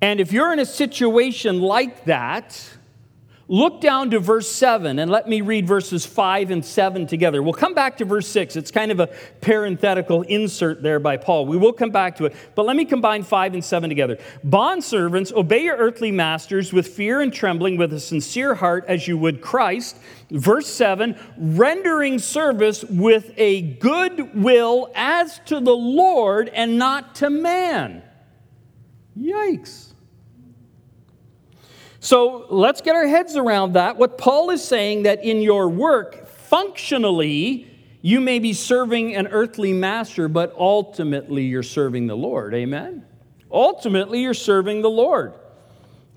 And 0.02 0.22
if 0.22 0.32
you're 0.32 0.54
in 0.54 0.60
a 0.60 0.66
situation 0.66 1.60
like 1.60 2.06
that, 2.06 2.58
Look 3.50 3.82
down 3.82 4.12
to 4.12 4.20
verse 4.20 4.50
7 4.50 5.00
and 5.00 5.12
let 5.12 5.28
me 5.28 5.42
read 5.42 5.68
verses 5.68 6.06
5 6.06 6.50
and 6.50 6.64
7 6.64 7.06
together. 7.08 7.44
We'll 7.44 7.52
come 7.52 7.74
back 7.74 7.98
to 7.98 8.06
verse 8.06 8.28
6. 8.30 8.56
It's 8.56 8.72
kind 8.72 8.90
of 8.90 9.02
a 9.02 9.08
parenthetical 9.42 10.22
insert 10.24 10.82
there 10.82 11.00
by 11.00 11.18
Paul. 11.18 11.46
We 11.46 11.58
will 11.58 11.74
come 11.74 11.90
back 11.90 12.16
to 12.18 12.26
it, 12.26 12.36
but 12.56 12.66
let 12.66 12.78
me 12.78 12.86
combine 12.86 13.22
5 13.24 13.54
and 13.54 13.64
7 13.64 13.90
together. 13.90 14.18
Bondservants, 14.48 15.34
obey 15.34 15.64
your 15.64 15.76
earthly 15.76 16.10
masters 16.10 16.72
with 16.72 16.88
fear 16.88 17.20
and 17.20 17.34
trembling, 17.34 17.76
with 17.76 17.92
a 17.92 18.00
sincere 18.00 18.56
heart, 18.56 18.86
as 18.88 19.10
you 19.10 19.18
would 19.18 19.42
Christ. 19.42 19.98
Verse 20.32 20.68
7 20.68 21.18
rendering 21.38 22.20
service 22.20 22.86
with 22.86 23.32
a 23.36 23.62
good 23.74 24.42
will 24.42 24.90
as 24.96 25.40
to 25.48 25.60
the 25.60 25.76
Lord 25.76 26.48
and 26.48 26.78
not 26.78 27.16
to 27.16 27.30
man. 27.30 28.04
Yikes. 29.20 29.93
So 32.04 32.48
let's 32.50 32.82
get 32.82 32.98
our 32.98 33.08
heads 33.08 33.38
around 33.38 33.76
that. 33.76 33.96
What 33.96 34.18
Paul 34.18 34.50
is 34.50 34.62
saying 34.62 35.04
that 35.04 35.24
in 35.24 35.42
your 35.42 35.70
work, 35.70 36.28
functionally, 36.28 37.66
you 38.02 38.20
may 38.20 38.40
be 38.40 38.52
serving 38.52 39.16
an 39.16 39.28
earthly 39.28 39.72
master, 39.72 40.28
but 40.28 40.54
ultimately 40.58 41.44
you're 41.44 41.64
serving 41.64 42.08
the 42.08 42.18
Lord. 42.18 42.54
Amen? 42.56 43.06
Ultimately, 43.50 44.20
you're 44.20 44.34
serving 44.34 44.82
the 44.82 44.90
Lord. 44.90 45.34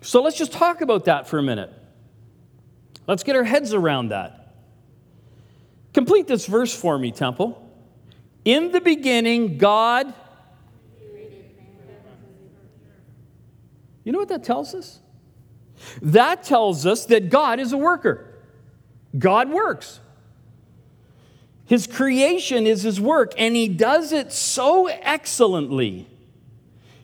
So 0.01 0.25
let's 0.25 0.37
just 0.37 0.51
talk 0.51 0.81
about 0.81 1.05
that 1.05 1.29
for 1.29 1.39
a 1.39 1.43
minute. 1.43 1.73
Let's 3.07 3.23
get 3.23 3.37
our 3.37 3.45
heads 3.45 3.73
around 3.73 4.09
that. 4.09 4.57
Complete 5.95 6.27
this 6.27 6.47
verse 6.47 6.75
for 6.75 6.99
me, 6.99 7.13
Temple. 7.13 7.63
In 8.45 8.73
the 8.73 8.81
beginning, 8.81 9.57
God. 9.57 10.13
You 14.03 14.11
know 14.11 14.19
what 14.19 14.31
that 14.31 14.43
tells 14.43 14.75
us? 14.75 14.99
That 16.03 16.43
tells 16.43 16.87
us 16.87 17.07
that 17.07 17.31
God 17.31 17.61
is 17.61 17.73
a 17.73 17.79
worker. 17.79 18.35
God 19.19 19.51
works. 19.51 20.01
His 21.67 21.87
creation 21.87 22.67
is 22.67 22.83
His 22.83 23.01
work, 23.01 23.33
and 23.37 23.57
He 23.57 23.69
does 23.69 24.13
it 24.13 24.33
so 24.33 24.87
excellently. 24.87 26.07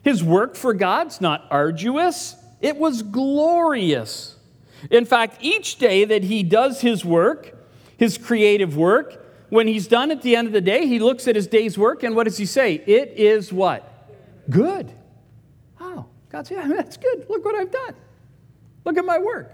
His 0.03 0.23
work 0.23 0.55
for 0.55 0.73
God's 0.73 1.21
not 1.21 1.45
arduous, 1.51 2.35
it 2.61 2.77
was 2.77 3.03
glorious. 3.03 4.37
In 4.89 5.05
fact, 5.05 5.37
each 5.41 5.77
day 5.77 6.05
that 6.05 6.23
He 6.23 6.43
does 6.43 6.81
His 6.81 7.03
work, 7.03 7.55
His 7.97 8.17
creative 8.17 8.75
work, 8.77 9.19
when 9.49 9.67
He's 9.67 9.87
done 9.87 10.11
at 10.11 10.21
the 10.21 10.35
end 10.35 10.47
of 10.47 10.53
the 10.53 10.61
day, 10.61 10.87
He 10.87 10.99
looks 10.99 11.27
at 11.27 11.35
His 11.35 11.47
day's 11.47 11.77
work, 11.77 12.03
and 12.03 12.15
what 12.15 12.23
does 12.23 12.37
He 12.37 12.45
say? 12.45 12.75
It 12.75 13.13
is 13.17 13.51
what? 13.51 13.89
Good. 14.49 14.91
Oh, 15.79 16.05
God 16.29 16.47
says, 16.47 16.57
yeah, 16.57 16.67
that's 16.67 16.97
good. 16.97 17.25
Look 17.29 17.43
what 17.43 17.55
I've 17.55 17.71
done. 17.71 17.95
Look 18.85 18.97
at 18.97 19.05
my 19.05 19.19
work. 19.19 19.51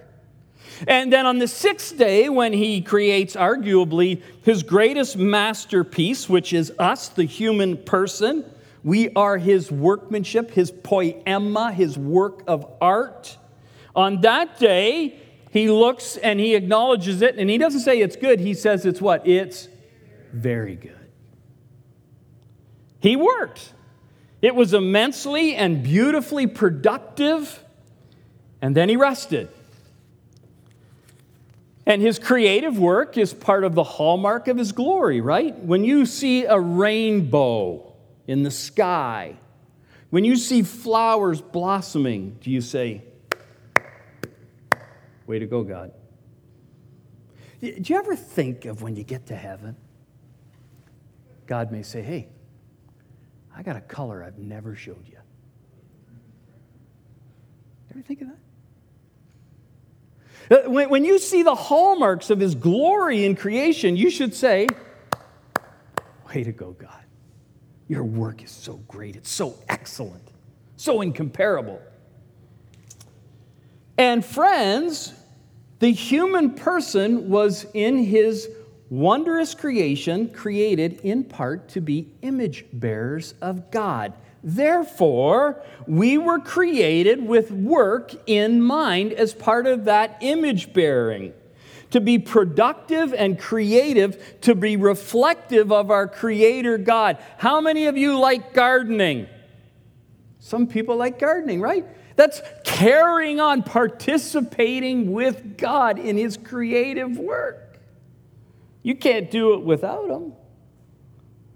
And 0.88 1.12
then 1.12 1.26
on 1.26 1.40
the 1.40 1.48
sixth 1.48 1.98
day, 1.98 2.30
when 2.30 2.54
he 2.54 2.82
creates 2.82 3.36
arguably 3.36 4.22
his 4.44 4.64
greatest 4.64 5.18
masterpiece, 5.18 6.30
which 6.30 6.54
is 6.54 6.72
us, 6.80 7.10
the 7.10 7.26
human 7.26 7.78
person, 7.78 8.46
we 8.84 9.10
are 9.14 9.38
his 9.38 9.72
workmanship, 9.72 10.52
his 10.52 10.72
poema, 10.72 11.72
his 11.72 11.98
work 11.98 12.44
of 12.48 12.66
art. 12.80 13.38
On 13.96 14.22
that 14.22 14.58
day, 14.60 15.20
he 15.52 15.70
looks 15.70 16.16
and 16.18 16.40
he 16.40 16.56
acknowledges 16.56 17.22
it, 17.22 17.38
and 17.38 17.50
he 17.50 17.58
doesn't 17.58 17.82
say 17.82 18.00
it's 18.00 18.16
good, 18.16 18.40
he 18.40 18.54
says 18.54 18.86
it's 18.86 19.02
what? 19.02 19.28
It's 19.28 19.68
very 20.32 20.76
good. 20.76 20.96
He 23.00 23.16
worked. 23.16 23.74
It 24.42 24.56
was 24.56 24.74
immensely 24.74 25.56
and 25.56 25.84
beautifully 25.84 26.48
productive 26.48 27.64
and 28.62 28.76
then 28.76 28.90
he 28.90 28.96
rested. 28.96 29.50
And 31.86 32.02
his 32.02 32.20
creative 32.20 32.78
work 32.78 33.18
is 33.18 33.34
part 33.34 33.64
of 33.64 33.74
the 33.74 33.84
hallmark 33.84 34.48
of 34.48 34.58
his 34.58 34.72
glory, 34.72 35.22
right? 35.22 35.58
When 35.58 35.84
you 35.84 36.06
see 36.06 36.46
a 36.46 36.60
rainbow 36.60 37.94
in 38.28 38.44
the 38.44 38.52
sky, 38.52 39.38
when 40.12 40.24
you 40.24 40.36
see 40.36 40.62
flowers 40.62 41.42
blossoming, 41.42 42.38
do 42.42 42.52
you 42.52 42.62
say, 42.62 43.04
Way 45.26 45.38
to 45.38 45.46
go, 45.46 45.64
God? 45.64 45.92
Do 47.62 47.82
you 47.84 47.96
ever 47.98 48.16
think 48.16 48.66
of 48.66 48.82
when 48.82 48.96
you 48.96 49.04
get 49.04 49.28
to 49.28 49.36
heaven? 49.36 49.76
God 51.46 51.72
may 51.72 51.84
say, 51.84 52.02
Hey, 52.02 52.30
I 53.56 53.62
got 53.62 53.76
a 53.76 53.82
color 53.82 54.24
I've 54.24 54.40
never 54.40 54.76
showed 54.76 55.08
you. 55.08 55.18
Ever 57.92 58.02
think 58.02 58.22
of 58.22 58.30
that? 58.30 58.38
Uh, 60.50 60.62
when 60.68 61.06
you 61.06 61.20
see 61.20 61.44
the 61.44 61.56
hallmarks 61.56 62.30
of 62.30 62.40
his 62.40 62.56
glory 62.56 63.26
in 63.26 63.36
creation, 63.36 63.96
you 63.96 64.10
should 64.10 64.34
say, 64.34 64.68
Way 66.34 66.44
to 66.44 66.52
go, 66.52 66.72
God. 66.72 67.04
Your 67.88 68.04
work 68.04 68.44
is 68.44 68.52
so 68.52 68.74
great. 68.88 69.16
It's 69.16 69.32
so 69.32 69.56
excellent, 69.68 70.28
so 70.76 71.02
incomparable. 71.02 71.82
And 73.98 74.24
friends, 74.24 75.14
the 75.80 75.92
human 75.92 76.52
person 76.52 77.30
was 77.30 77.66
in 77.74 77.98
his 77.98 78.48
wondrous 78.90 79.56
creation 79.56 80.30
created 80.30 81.00
in 81.04 81.24
part 81.24 81.70
to 81.70 81.82
be 81.82 82.12
image 82.22 82.66
bearers 82.74 83.34
of 83.42 83.72
God. 83.72 84.14
Therefore, 84.44 85.62
we 85.88 86.18
were 86.18 86.40
created 86.40 87.26
with 87.26 87.52
work 87.52 88.14
in 88.26 88.62
mind 88.62 89.12
as 89.14 89.34
part 89.34 89.68
of 89.68 89.86
that 89.86 90.18
image 90.22 90.74
bearing. 90.74 91.34
To 91.92 92.00
be 92.00 92.20
productive 92.20 93.14
and 93.14 93.40
creative, 93.40 94.42
to 94.42 94.54
be 94.54 94.78
reflective 94.78 95.72
of 95.72 95.90
our 95.90 96.08
Creator 96.08 96.78
God. 96.78 97.18
How 97.38 97.60
many 97.62 97.88
of 97.88 97.98
you 97.98 98.20
like 98.20 98.54
gardening? 98.54 99.28
Some 100.40 100.68
people 100.68 100.98
like 100.98 101.20
gardening, 101.20 101.62
right? 101.62 101.86
That's 102.16 102.42
carrying 102.64 103.40
on, 103.40 103.64
participating 103.64 105.12
with 105.12 105.58
God 105.58 105.98
in 105.98 106.16
His 106.18 106.38
creative 106.38 107.18
work. 107.18 107.80
You 108.84 108.96
can't 108.96 109.32
do 109.32 109.54
it 109.56 109.62
without 109.62 110.10
Him. 110.10 110.34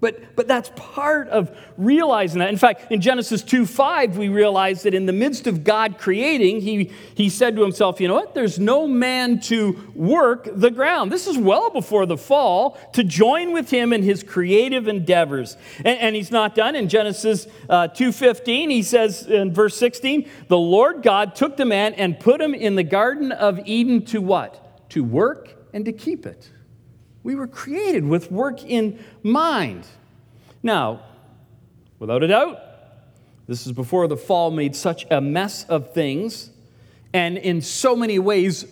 But, 0.03 0.36
but 0.36 0.50
that's 0.50 0.69
part 0.75 1.29
of 1.29 1.50
realizing 1.77 2.39
that. 2.39 2.50
In 2.50 2.57
fact, 2.57 2.91
in 2.91 3.00
Genesis 3.00 3.41
2 3.41 3.65
5, 3.65 4.17
we 4.17 4.27
realize 4.27 4.83
that 4.83 4.93
in 4.93 5.05
the 5.05 5.13
midst 5.13 5.48
of 5.48 5.63
God 5.63 5.98
creating, 5.98 6.60
he, 6.60 6.91
he 7.15 7.29
said 7.29 7.55
to 7.55 7.62
himself, 7.62 8.01
You 8.01 8.10
know 8.10 8.15
what? 8.15 8.33
There's 8.33 8.60
no 8.60 8.86
man 8.86 9.39
to 9.43 9.79
work 9.95 10.50
the 10.51 10.72
ground. 10.72 11.10
This 11.10 11.25
is 11.25 11.38
well 11.38 11.69
before 11.69 12.05
the 12.05 12.17
fall 12.17 12.77
to 12.91 13.05
join 13.05 13.53
with 13.53 13.69
him 13.69 13.93
in 13.93 14.03
his 14.03 14.24
creative 14.24 14.89
endeavors. 14.89 15.55
And, 15.77 15.98
and 15.98 16.15
he's 16.17 16.31
not 16.31 16.53
done. 16.53 16.75
In 16.75 16.89
Genesis 16.89 17.48
uh, 17.69 17.88
2 17.88 18.12
15, 18.12 18.72
he 18.72 18.83
says 18.83 19.25
in 19.25 19.53
verse 19.53 19.77
16, 19.77 20.29
The 20.50 20.57
Lord 20.57 21.01
God 21.01 21.33
took 21.33 21.55
the 21.55 21.63
man 21.63 21.93
and 21.93 22.19
put 22.19 22.41
him 22.41 22.53
in 22.53 22.75
the 22.75 22.83
Garden 22.83 23.31
of 23.31 23.57
Eden 23.63 24.03
to 24.07 24.19
what? 24.19 24.89
To 24.89 25.01
work 25.01 25.55
and 25.72 25.86
to 25.86 25.93
keep 25.93 26.25
it. 26.25 26.51
We 27.24 27.36
were 27.36 27.48
created 27.48 28.06
with 28.06 28.32
work 28.32 28.63
in 28.63 29.03
mind. 29.24 29.88
Now, 30.62 31.01
without 32.00 32.22
a 32.24 32.27
doubt, 32.27 32.60
this 33.48 33.65
is 33.65 33.72
before 33.72 34.08
the 34.08 34.18
fall 34.18 34.51
made 34.51 34.75
such 34.75 35.06
a 35.10 35.20
mess 35.20 35.65
of 35.65 35.94
things 35.94 36.50
and 37.13 37.38
in 37.38 37.62
so 37.62 37.96
many 37.96 38.20
ways 38.20 38.65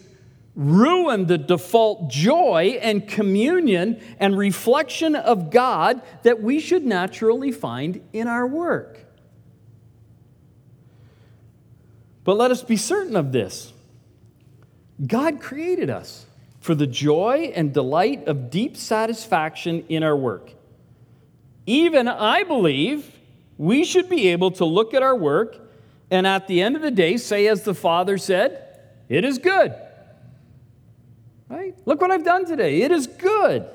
ruined 0.55 1.27
the 1.27 1.37
default 1.37 2.09
joy 2.09 2.77
and 2.81 3.07
communion 3.07 4.01
and 4.19 4.37
reflection 4.37 5.15
of 5.15 5.49
God 5.49 6.01
that 6.23 6.41
we 6.41 6.59
should 6.59 6.83
naturally 6.83 7.51
find 7.51 8.01
in 8.11 8.27
our 8.27 8.45
work. 8.45 9.05
But 12.23 12.37
let 12.37 12.51
us 12.51 12.63
be 12.63 12.77
certain 12.77 13.15
of 13.15 13.31
this 13.31 13.73
God 15.05 15.39
created 15.39 15.89
us 15.89 16.25
for 16.61 16.75
the 16.75 16.87
joy 16.87 17.51
and 17.55 17.73
delight 17.73 18.27
of 18.27 18.49
deep 18.49 18.77
satisfaction 18.77 19.83
in 19.89 20.03
our 20.03 20.15
work. 20.15 20.53
Even 21.65 22.07
I 22.07 22.43
believe 22.43 23.19
we 23.57 23.83
should 23.83 24.07
be 24.07 24.29
able 24.29 24.51
to 24.51 24.65
look 24.65 24.93
at 24.93 25.03
our 25.03 25.15
work 25.15 25.57
and 26.09 26.27
at 26.27 26.47
the 26.47 26.61
end 26.61 26.75
of 26.75 26.81
the 26.81 26.91
day 26.91 27.17
say, 27.17 27.47
as 27.47 27.63
the 27.63 27.73
Father 27.73 28.17
said, 28.17 28.79
it 29.09 29.25
is 29.25 29.39
good. 29.39 29.73
Right? 31.49 31.75
Look 31.85 31.99
what 31.99 32.11
I've 32.11 32.23
done 32.23 32.45
today. 32.45 32.81
It 32.83 32.91
is 32.91 33.07
good. 33.07 33.65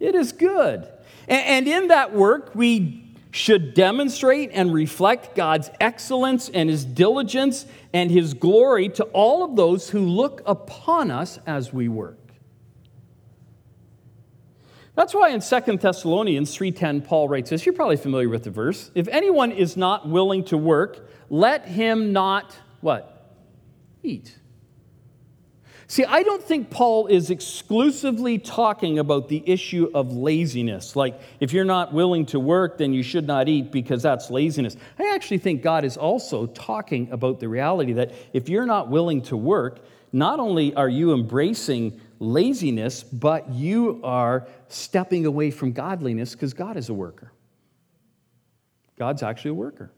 It 0.00 0.14
is 0.14 0.32
good. 0.32 0.88
And 1.28 1.68
in 1.68 1.88
that 1.88 2.12
work, 2.14 2.54
we 2.54 3.03
should 3.34 3.74
demonstrate 3.74 4.48
and 4.52 4.72
reflect 4.72 5.34
God's 5.34 5.68
excellence 5.80 6.48
and 6.48 6.70
his 6.70 6.84
diligence 6.84 7.66
and 7.92 8.08
his 8.08 8.32
glory 8.32 8.88
to 8.90 9.02
all 9.06 9.42
of 9.42 9.56
those 9.56 9.90
who 9.90 10.06
look 10.06 10.40
upon 10.46 11.10
us 11.10 11.40
as 11.44 11.72
we 11.72 11.88
work. 11.88 12.16
That's 14.94 15.12
why 15.12 15.30
in 15.30 15.40
2 15.40 15.80
Thessalonians 15.80 16.56
3:10 16.56 17.00
Paul 17.00 17.28
writes 17.28 17.50
this. 17.50 17.66
You're 17.66 17.72
probably 17.72 17.96
familiar 17.96 18.28
with 18.28 18.44
the 18.44 18.50
verse. 18.50 18.92
If 18.94 19.08
anyone 19.08 19.50
is 19.50 19.76
not 19.76 20.08
willing 20.08 20.44
to 20.44 20.56
work, 20.56 21.10
let 21.28 21.66
him 21.66 22.12
not 22.12 22.56
what? 22.82 23.32
Eat. 24.04 24.38
See, 25.94 26.04
I 26.04 26.24
don't 26.24 26.42
think 26.42 26.70
Paul 26.70 27.06
is 27.06 27.30
exclusively 27.30 28.38
talking 28.38 28.98
about 28.98 29.28
the 29.28 29.44
issue 29.46 29.92
of 29.94 30.12
laziness. 30.12 30.96
Like, 30.96 31.20
if 31.38 31.52
you're 31.52 31.64
not 31.64 31.92
willing 31.92 32.26
to 32.26 32.40
work, 32.40 32.78
then 32.78 32.92
you 32.92 33.04
should 33.04 33.28
not 33.28 33.48
eat 33.48 33.70
because 33.70 34.02
that's 34.02 34.28
laziness. 34.28 34.76
I 34.98 35.14
actually 35.14 35.38
think 35.38 35.62
God 35.62 35.84
is 35.84 35.96
also 35.96 36.46
talking 36.46 37.12
about 37.12 37.38
the 37.38 37.48
reality 37.48 37.92
that 37.92 38.10
if 38.32 38.48
you're 38.48 38.66
not 38.66 38.90
willing 38.90 39.22
to 39.22 39.36
work, 39.36 39.84
not 40.12 40.40
only 40.40 40.74
are 40.74 40.88
you 40.88 41.14
embracing 41.14 42.00
laziness, 42.18 43.04
but 43.04 43.52
you 43.52 44.00
are 44.02 44.48
stepping 44.66 45.26
away 45.26 45.52
from 45.52 45.70
godliness 45.70 46.32
because 46.32 46.54
God 46.54 46.76
is 46.76 46.88
a 46.88 46.94
worker. 46.94 47.30
God's 48.98 49.22
actually 49.22 49.52
a 49.52 49.54
worker. 49.54 49.92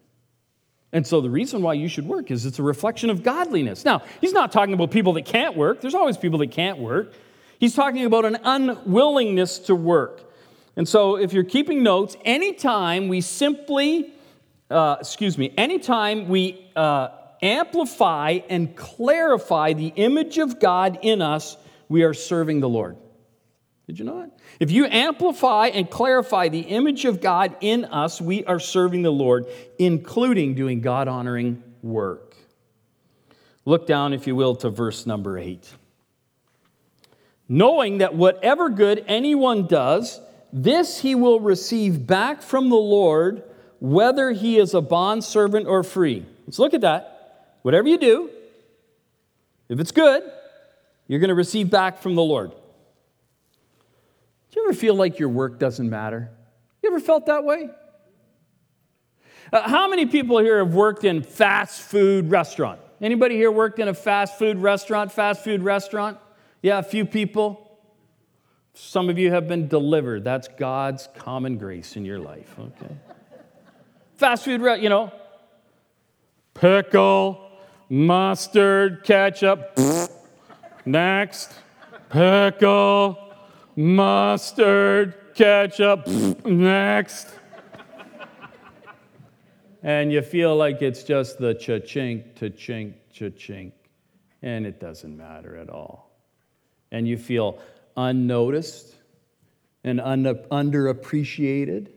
And 0.97 1.07
so 1.07 1.21
the 1.21 1.29
reason 1.29 1.61
why 1.61 1.75
you 1.75 1.89
should 1.89 2.09
work 2.09 2.31
is 2.31 2.47
it's 2.47 2.59
a 2.59 2.63
reflection 2.63 3.11
of 3.11 3.23
godliness. 3.23 3.85
Now, 3.85 4.01
he's 4.23 4.33
not 4.33 4.51
talking 4.51 4.73
about 4.73 4.91
people 4.91 5.13
that 5.13 5.27
can't 5.27 5.55
work. 5.55 5.83
There's 5.83 5.95
always 5.95 6.17
people 6.17 6.39
that 6.39 6.53
can't 6.53 6.79
work. 6.79 7.13
He's 7.61 7.75
talking 7.75 8.07
about 8.07 8.25
an 8.25 8.39
unwillingness 8.43 9.59
to 9.67 9.75
work. 9.75 10.23
And 10.75 10.89
so 10.89 11.17
if 11.17 11.35
you're 11.35 11.45
keeping 11.45 11.83
notes, 11.83 12.17
anytime 12.25 13.09
we 13.09 13.21
simply, 13.21 14.15
uh, 14.71 14.97
excuse 14.99 15.37
me, 15.37 15.53
anytime 15.59 16.29
we 16.29 16.67
uh, 16.75 17.09
amplify 17.43 18.39
and 18.49 18.75
clarify 18.75 19.75
the 19.75 19.89
image 19.97 20.39
of 20.39 20.59
God 20.59 21.01
in 21.03 21.21
us, 21.21 21.59
we 21.91 22.05
are 22.05 22.15
serving 22.15 22.61
the 22.61 22.71
Lord. 22.71 22.97
Did 23.87 24.01
you 24.01 24.05
know 24.05 24.21
that? 24.21 24.37
If 24.59 24.73
you 24.73 24.85
amplify 24.87 25.69
and 25.69 25.89
clarify 25.89 26.49
the 26.49 26.61
image 26.61 27.05
of 27.05 27.21
God 27.21 27.57
in 27.61 27.85
us, 27.85 28.21
we 28.21 28.45
are 28.45 28.59
serving 28.59 29.03
the 29.03 29.13
Lord, 29.13 29.47
including 29.79 30.55
doing 30.55 30.81
God 30.81 31.07
honoring 31.07 31.63
work. 31.83 32.37
Look 33.65 33.87
down, 33.87 34.13
if 34.13 34.27
you 34.27 34.35
will, 34.35 34.57
to 34.57 34.71
verse 34.71 35.07
number 35.07 35.39
eight. 35.39 35.73
Knowing 37.49 37.99
that 37.99 38.17
whatever 38.17 38.69
good 38.69 39.05
anyone 39.07 39.69
does, 39.69 40.21
this 40.53 41.01
he 41.01 41.15
will 41.15 41.39
receive 41.39 42.09
back 42.09 42.43
from 42.43 42.71
the 42.71 42.77
Lord, 42.77 43.45
whether 43.79 44.33
he 44.33 44.59
is 44.59 44.75
a 44.75 44.81
bondservant 44.81 45.69
or 45.69 45.85
free. 45.85 46.27
Let's 46.45 46.59
look 46.59 46.75
at 46.75 46.81
that. 46.81 47.59
Whatever 47.63 47.87
you 47.87 47.99
do, 47.99 48.31
if 49.69 49.79
it's 49.79 49.93
good, 49.93 50.25
you're 51.07 51.21
going 51.21 51.29
to 51.29 51.35
receive 51.35 51.71
back 51.71 51.99
from 51.99 52.17
the 52.17 52.23
Lord 52.23 52.51
you 54.57 54.65
ever 54.65 54.73
feel 54.73 54.95
like 54.95 55.19
your 55.19 55.29
work 55.29 55.59
doesn't 55.59 55.89
matter? 55.89 56.31
You 56.83 56.91
ever 56.91 57.01
felt 57.01 57.27
that 57.27 57.45
way? 57.45 57.69
Uh, 59.53 59.69
how 59.69 59.89
many 59.89 60.07
people 60.07 60.39
here 60.39 60.59
have 60.59 60.75
worked 60.75 61.05
in 61.05 61.23
fast 61.23 61.81
food 61.81 62.31
restaurant? 62.31 62.81
Anybody 63.01 63.37
here 63.37 63.53
worked 63.53 63.79
in 63.79 63.89
a 63.89 63.95
fast 63.95 64.39
food 64.39 64.59
restaurant, 64.59 65.13
fast 65.13 65.45
food 65.45 65.63
restaurant? 65.63 66.19
Yeah, 66.63 66.79
a 66.79 66.83
few 66.83 67.05
people. 67.05 67.79
Some 68.75 69.09
of 69.09 69.19
you 69.19 69.31
have 69.31 69.47
been 69.47 69.69
delivered. 69.69 70.25
That's 70.25 70.49
God's 70.49 71.09
common 71.17 71.59
grace 71.59 71.97
in 71.97 72.05
your 72.05 72.19
life, 72.19 72.55
okay? 72.59 72.95
fast 74.17 74.45
food, 74.45 74.63
you 74.81 74.89
know, 74.89 75.13
pickle, 76.55 77.51
mustard, 77.89 79.05
ketchup, 79.05 79.79
next, 80.85 81.53
pickle, 82.11 83.26
mustard, 83.77 85.15
ketchup, 85.35 86.07
next. 86.47 87.29
and 89.83 90.11
you 90.11 90.23
feel 90.23 90.57
like 90.57 90.81
it's 90.81 91.05
just 91.05 91.39
the 91.39 91.55
cha-chink, 91.55 92.35
cha-chink, 92.35 92.95
cha-chink, 93.13 93.73
and 94.43 94.67
it 94.67 94.81
doesn't 94.81 95.17
matter 95.17 95.57
at 95.57 95.69
all. 95.69 96.11
And 96.91 97.07
you 97.07 97.19
feel 97.19 97.59
unnoticed 97.97 98.95
and 99.85 100.01
under, 100.01 100.35
underappreciated. 100.35 101.89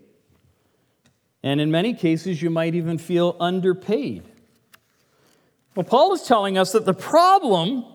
And 1.41 1.61
in 1.61 1.71
many 1.71 1.93
cases, 1.93 2.41
you 2.41 2.49
might 2.49 2.75
even 2.75 2.97
feel 2.97 3.35
underpaid. 3.39 4.23
Well, 5.75 5.85
Paul 5.85 6.13
is 6.13 6.23
telling 6.23 6.57
us 6.57 6.73
that 6.73 6.85
the 6.85 6.93
problem 6.93 7.85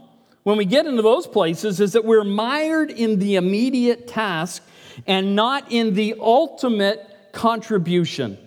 when 0.45 0.59
we 0.59 0.65
get 0.65 0.87
into 0.87 1.03
those 1.03 1.27
places 1.27 1.81
is 1.81 1.95
that 1.95 2.05
we're 2.05 2.23
mired 2.23 2.91
in 2.91 3.19
the 3.19 3.35
immediate 3.37 4.07
task 4.07 4.63
and 5.07 5.35
not 5.35 5.73
in 5.73 5.95
the 5.95 6.15
ultimate 6.21 7.33
contribution. 7.33 8.39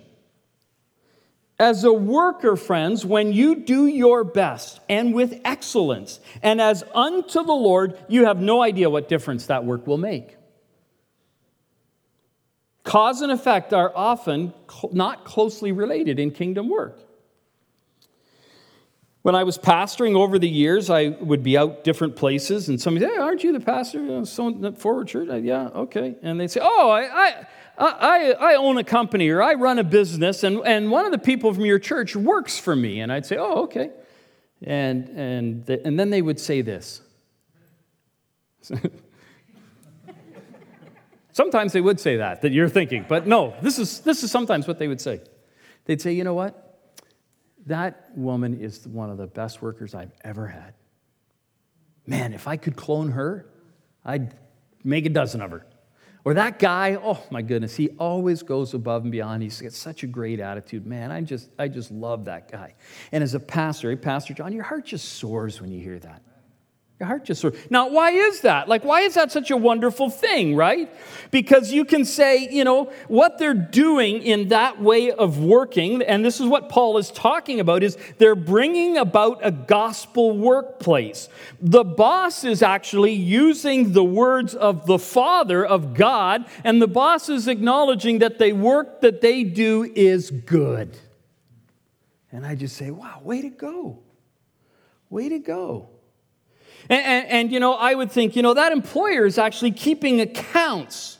As 1.58 1.82
a 1.82 1.92
worker, 1.92 2.54
friends, 2.54 3.04
when 3.04 3.32
you 3.32 3.56
do 3.56 3.86
your 3.86 4.22
best 4.22 4.78
and 4.88 5.12
with 5.12 5.40
excellence 5.44 6.20
and 6.40 6.60
as 6.60 6.84
unto 6.94 7.44
the 7.44 7.52
Lord, 7.52 7.98
you 8.08 8.26
have 8.26 8.40
no 8.40 8.62
idea 8.62 8.88
what 8.88 9.08
difference 9.08 9.46
that 9.46 9.64
work 9.64 9.86
will 9.86 9.98
make. 9.98 10.36
Cause 12.84 13.20
and 13.20 13.32
effect 13.32 13.74
are 13.74 13.92
often 13.94 14.54
not 14.92 15.24
closely 15.24 15.72
related 15.72 16.20
in 16.20 16.30
kingdom 16.30 16.70
work. 16.70 17.07
When 19.28 19.34
I 19.34 19.44
was 19.44 19.58
pastoring 19.58 20.16
over 20.16 20.38
the 20.38 20.48
years, 20.48 20.88
I 20.88 21.08
would 21.08 21.42
be 21.42 21.58
out 21.58 21.84
different 21.84 22.16
places, 22.16 22.70
and 22.70 22.80
somebody, 22.80 23.04
hey, 23.04 23.18
aren't 23.18 23.44
you 23.44 23.52
the 23.52 23.60
pastor? 23.60 24.24
So 24.24 24.48
uh, 24.64 24.72
Forward 24.72 25.08
Church? 25.08 25.28
yeah, 25.44 25.66
okay. 25.66 26.16
And 26.22 26.40
they'd 26.40 26.50
say, 26.50 26.60
oh, 26.62 26.88
I, 26.88 27.02
I, 27.02 27.44
I, 27.76 28.32
I 28.40 28.54
own 28.54 28.78
a 28.78 28.84
company 28.84 29.28
or 29.28 29.42
I 29.42 29.52
run 29.52 29.78
a 29.78 29.84
business, 29.84 30.44
and, 30.44 30.62
and 30.64 30.90
one 30.90 31.04
of 31.04 31.12
the 31.12 31.18
people 31.18 31.52
from 31.52 31.66
your 31.66 31.78
church 31.78 32.16
works 32.16 32.58
for 32.58 32.74
me. 32.74 33.00
And 33.00 33.12
I'd 33.12 33.26
say, 33.26 33.36
oh, 33.36 33.64
okay. 33.64 33.90
And, 34.62 35.10
and, 35.10 35.66
the, 35.66 35.86
and 35.86 36.00
then 36.00 36.08
they 36.08 36.22
would 36.22 36.40
say 36.40 36.62
this. 36.62 37.02
sometimes 41.32 41.74
they 41.74 41.82
would 41.82 42.00
say 42.00 42.16
that, 42.16 42.40
that 42.40 42.52
you're 42.52 42.70
thinking, 42.70 43.04
but 43.06 43.26
no, 43.26 43.54
this 43.60 43.78
is, 43.78 44.00
this 44.00 44.22
is 44.22 44.30
sometimes 44.30 44.66
what 44.66 44.78
they 44.78 44.88
would 44.88 45.02
say. 45.02 45.20
They'd 45.84 46.00
say, 46.00 46.14
you 46.14 46.24
know 46.24 46.32
what? 46.32 46.67
That 47.68 48.10
woman 48.16 48.60
is 48.60 48.86
one 48.86 49.10
of 49.10 49.18
the 49.18 49.26
best 49.26 49.60
workers 49.60 49.94
I've 49.94 50.12
ever 50.24 50.46
had. 50.46 50.72
Man, 52.06 52.32
if 52.32 52.48
I 52.48 52.56
could 52.56 52.76
clone 52.76 53.10
her, 53.10 53.46
I'd 54.04 54.34
make 54.82 55.04
a 55.04 55.10
dozen 55.10 55.42
of 55.42 55.50
her. 55.50 55.66
Or 56.24 56.34
that 56.34 56.58
guy, 56.58 56.98
oh 57.02 57.22
my 57.30 57.42
goodness, 57.42 57.76
he 57.76 57.90
always 57.98 58.42
goes 58.42 58.72
above 58.72 59.02
and 59.02 59.12
beyond. 59.12 59.42
He's 59.42 59.60
got 59.60 59.72
such 59.72 60.02
a 60.02 60.06
great 60.06 60.40
attitude. 60.40 60.86
Man, 60.86 61.12
I 61.12 61.20
just, 61.20 61.50
I 61.58 61.68
just 61.68 61.90
love 61.90 62.24
that 62.24 62.50
guy. 62.50 62.74
And 63.12 63.22
as 63.22 63.34
a 63.34 63.40
pastor, 63.40 63.90
hey, 63.90 63.96
Pastor 63.96 64.32
John, 64.32 64.52
your 64.52 64.64
heart 64.64 64.86
just 64.86 65.14
soars 65.14 65.60
when 65.60 65.70
you 65.70 65.82
hear 65.82 65.98
that. 65.98 66.22
Your 67.00 67.06
heart 67.06 67.24
just 67.24 67.40
sort 67.40 67.54
of. 67.54 67.70
Now, 67.70 67.88
why 67.88 68.10
is 68.10 68.40
that? 68.40 68.68
Like, 68.68 68.84
why 68.84 69.02
is 69.02 69.14
that 69.14 69.30
such 69.30 69.52
a 69.52 69.56
wonderful 69.56 70.10
thing, 70.10 70.56
right? 70.56 70.92
Because 71.30 71.72
you 71.72 71.84
can 71.84 72.04
say, 72.04 72.48
you 72.50 72.64
know, 72.64 72.92
what 73.06 73.38
they're 73.38 73.54
doing 73.54 74.20
in 74.20 74.48
that 74.48 74.82
way 74.82 75.12
of 75.12 75.38
working, 75.38 76.02
and 76.02 76.24
this 76.24 76.40
is 76.40 76.46
what 76.46 76.68
Paul 76.68 76.98
is 76.98 77.12
talking 77.12 77.60
about, 77.60 77.84
is 77.84 77.96
they're 78.18 78.34
bringing 78.34 78.98
about 78.98 79.38
a 79.44 79.52
gospel 79.52 80.36
workplace. 80.36 81.28
The 81.60 81.84
boss 81.84 82.42
is 82.42 82.64
actually 82.64 83.12
using 83.12 83.92
the 83.92 84.02
words 84.02 84.56
of 84.56 84.86
the 84.86 84.98
Father, 84.98 85.64
of 85.64 85.94
God, 85.94 86.46
and 86.64 86.82
the 86.82 86.88
boss 86.88 87.28
is 87.28 87.46
acknowledging 87.46 88.18
that 88.18 88.40
the 88.40 88.54
work 88.54 89.02
that 89.02 89.20
they 89.20 89.44
do 89.44 89.84
is 89.84 90.32
good. 90.32 90.98
And 92.32 92.44
I 92.44 92.56
just 92.56 92.76
say, 92.76 92.90
wow, 92.90 93.20
way 93.22 93.42
to 93.42 93.50
go. 93.50 94.00
Way 95.10 95.28
to 95.28 95.38
go. 95.38 95.90
And, 96.88 97.04
and, 97.04 97.28
and, 97.28 97.52
you 97.52 97.60
know, 97.60 97.74
I 97.74 97.94
would 97.94 98.10
think, 98.10 98.34
you 98.36 98.42
know, 98.42 98.54
that 98.54 98.72
employer 98.72 99.26
is 99.26 99.38
actually 99.38 99.72
keeping 99.72 100.20
accounts. 100.20 101.18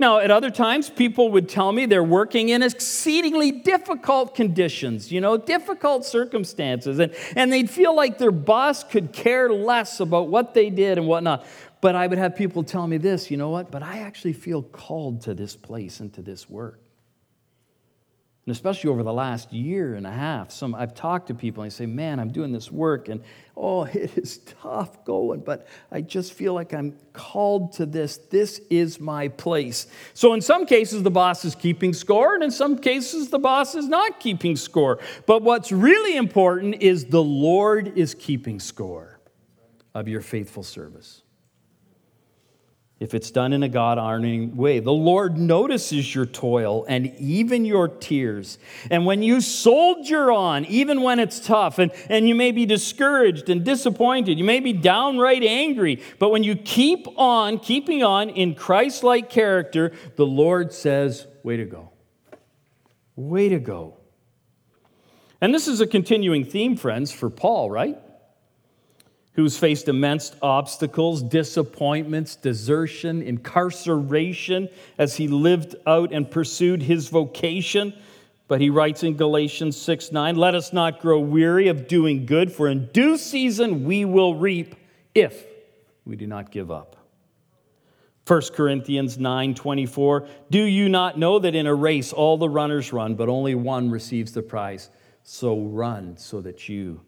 Now, 0.00 0.18
at 0.18 0.30
other 0.30 0.50
times, 0.50 0.88
people 0.88 1.32
would 1.32 1.48
tell 1.48 1.72
me 1.72 1.84
they're 1.86 2.04
working 2.04 2.50
in 2.50 2.62
exceedingly 2.62 3.50
difficult 3.50 4.34
conditions, 4.34 5.10
you 5.10 5.20
know, 5.20 5.36
difficult 5.36 6.04
circumstances, 6.04 7.00
and, 7.00 7.12
and 7.34 7.52
they'd 7.52 7.68
feel 7.68 7.96
like 7.96 8.16
their 8.16 8.30
boss 8.30 8.84
could 8.84 9.12
care 9.12 9.52
less 9.52 9.98
about 9.98 10.28
what 10.28 10.54
they 10.54 10.70
did 10.70 10.98
and 10.98 11.08
whatnot. 11.08 11.44
But 11.80 11.96
I 11.96 12.06
would 12.06 12.18
have 12.18 12.36
people 12.36 12.62
tell 12.62 12.86
me 12.86 12.98
this, 12.98 13.30
you 13.30 13.36
know 13.36 13.50
what? 13.50 13.72
But 13.72 13.82
I 13.82 13.98
actually 13.98 14.34
feel 14.34 14.62
called 14.62 15.22
to 15.22 15.34
this 15.34 15.56
place 15.56 15.98
and 15.98 16.12
to 16.14 16.22
this 16.22 16.48
work. 16.48 16.80
And 18.48 18.52
especially 18.54 18.88
over 18.88 19.02
the 19.02 19.12
last 19.12 19.52
year 19.52 19.94
and 19.94 20.06
a 20.06 20.10
half, 20.10 20.50
some 20.52 20.74
I've 20.74 20.94
talked 20.94 21.26
to 21.26 21.34
people 21.34 21.62
and 21.62 21.70
they 21.70 21.74
say, 21.74 21.84
Man, 21.84 22.18
I'm 22.18 22.30
doing 22.30 22.50
this 22.50 22.72
work 22.72 23.10
and 23.10 23.22
oh, 23.54 23.82
it 23.92 24.16
is 24.16 24.38
tough 24.62 25.04
going, 25.04 25.40
but 25.40 25.66
I 25.92 26.00
just 26.00 26.32
feel 26.32 26.54
like 26.54 26.72
I'm 26.72 26.96
called 27.12 27.74
to 27.74 27.84
this. 27.84 28.16
This 28.16 28.62
is 28.70 29.00
my 29.00 29.28
place. 29.28 29.86
So 30.14 30.32
in 30.32 30.40
some 30.40 30.64
cases, 30.64 31.02
the 31.02 31.10
boss 31.10 31.44
is 31.44 31.54
keeping 31.54 31.92
score, 31.92 32.36
and 32.36 32.42
in 32.42 32.50
some 32.50 32.78
cases, 32.78 33.28
the 33.28 33.38
boss 33.38 33.74
is 33.74 33.86
not 33.86 34.18
keeping 34.18 34.56
score. 34.56 34.98
But 35.26 35.42
what's 35.42 35.70
really 35.70 36.16
important 36.16 36.76
is 36.80 37.04
the 37.04 37.22
Lord 37.22 37.98
is 37.98 38.14
keeping 38.14 38.60
score 38.60 39.20
of 39.94 40.08
your 40.08 40.22
faithful 40.22 40.62
service 40.62 41.20
if 43.00 43.14
it's 43.14 43.30
done 43.30 43.52
in 43.52 43.62
a 43.62 43.68
God 43.68 43.96
honoring 43.96 44.56
way. 44.56 44.80
The 44.80 44.92
Lord 44.92 45.38
notices 45.38 46.12
your 46.14 46.26
toil 46.26 46.84
and 46.88 47.14
even 47.18 47.64
your 47.64 47.86
tears. 47.86 48.58
And 48.90 49.06
when 49.06 49.22
you 49.22 49.40
soldier 49.40 50.32
on, 50.32 50.64
even 50.64 51.02
when 51.02 51.20
it's 51.20 51.38
tough, 51.38 51.78
and, 51.78 51.92
and 52.08 52.28
you 52.28 52.34
may 52.34 52.50
be 52.50 52.66
discouraged 52.66 53.48
and 53.48 53.64
disappointed, 53.64 54.36
you 54.36 54.44
may 54.44 54.58
be 54.58 54.72
downright 54.72 55.44
angry, 55.44 56.02
but 56.18 56.30
when 56.30 56.42
you 56.42 56.56
keep 56.56 57.06
on, 57.16 57.60
keeping 57.60 58.02
on 58.02 58.30
in 58.30 58.56
Christ 58.56 59.04
like 59.04 59.30
character, 59.30 59.92
the 60.16 60.26
Lord 60.26 60.72
says, 60.72 61.26
Way 61.44 61.56
to 61.58 61.64
go. 61.64 61.92
Way 63.14 63.48
to 63.48 63.60
go. 63.60 63.96
And 65.40 65.54
this 65.54 65.68
is 65.68 65.80
a 65.80 65.86
continuing 65.86 66.44
theme, 66.44 66.76
friends, 66.76 67.12
for 67.12 67.30
Paul, 67.30 67.70
right? 67.70 67.96
Who's 69.38 69.56
faced 69.56 69.86
immense 69.86 70.32
obstacles, 70.42 71.22
disappointments, 71.22 72.34
desertion, 72.34 73.22
incarceration 73.22 74.68
as 74.98 75.14
he 75.14 75.28
lived 75.28 75.76
out 75.86 76.12
and 76.12 76.28
pursued 76.28 76.82
his 76.82 77.06
vocation. 77.06 77.94
But 78.48 78.60
he 78.60 78.68
writes 78.68 79.04
in 79.04 79.16
Galatians 79.16 79.80
6 79.80 80.10
9, 80.10 80.34
let 80.34 80.56
us 80.56 80.72
not 80.72 80.98
grow 80.98 81.20
weary 81.20 81.68
of 81.68 81.86
doing 81.86 82.26
good, 82.26 82.50
for 82.50 82.66
in 82.66 82.86
due 82.86 83.16
season 83.16 83.84
we 83.84 84.04
will 84.04 84.34
reap 84.34 84.74
if 85.14 85.46
we 86.04 86.16
do 86.16 86.26
not 86.26 86.50
give 86.50 86.72
up. 86.72 86.96
1 88.26 88.42
Corinthians 88.54 89.18
9 89.18 89.54
24, 89.54 90.26
do 90.50 90.64
you 90.64 90.88
not 90.88 91.16
know 91.16 91.38
that 91.38 91.54
in 91.54 91.68
a 91.68 91.74
race 91.76 92.12
all 92.12 92.38
the 92.38 92.48
runners 92.48 92.92
run, 92.92 93.14
but 93.14 93.28
only 93.28 93.54
one 93.54 93.88
receives 93.88 94.32
the 94.32 94.42
prize? 94.42 94.90
So 95.22 95.60
run 95.60 96.16
so 96.16 96.40
that 96.40 96.68
you 96.68 97.02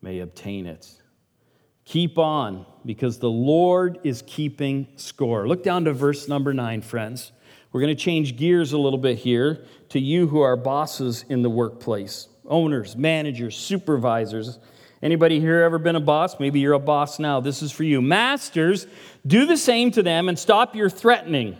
may 0.00 0.20
obtain 0.20 0.64
it. 0.64 0.97
Keep 1.88 2.18
on, 2.18 2.66
because 2.84 3.18
the 3.18 3.30
Lord 3.30 3.98
is 4.04 4.22
keeping 4.26 4.88
score. 4.96 5.48
Look 5.48 5.64
down 5.64 5.86
to 5.86 5.94
verse 5.94 6.28
number 6.28 6.52
nine, 6.52 6.82
friends. 6.82 7.32
We're 7.72 7.80
going 7.80 7.96
to 7.96 8.02
change 8.02 8.36
gears 8.36 8.74
a 8.74 8.78
little 8.78 8.98
bit 8.98 9.16
here 9.16 9.64
to 9.88 9.98
you 9.98 10.26
who 10.28 10.40
are 10.40 10.54
bosses 10.54 11.24
in 11.30 11.40
the 11.40 11.48
workplace 11.48 12.28
owners, 12.44 12.94
managers, 12.94 13.56
supervisors. 13.56 14.58
Anybody 15.00 15.40
here 15.40 15.62
ever 15.62 15.78
been 15.78 15.96
a 15.96 16.00
boss? 16.00 16.38
Maybe 16.38 16.60
you're 16.60 16.74
a 16.74 16.78
boss 16.78 17.18
now. 17.18 17.40
This 17.40 17.62
is 17.62 17.72
for 17.72 17.84
you. 17.84 18.02
Masters, 18.02 18.86
do 19.26 19.46
the 19.46 19.56
same 19.56 19.90
to 19.92 20.02
them 20.02 20.28
and 20.28 20.38
stop 20.38 20.76
your 20.76 20.90
threatening, 20.90 21.56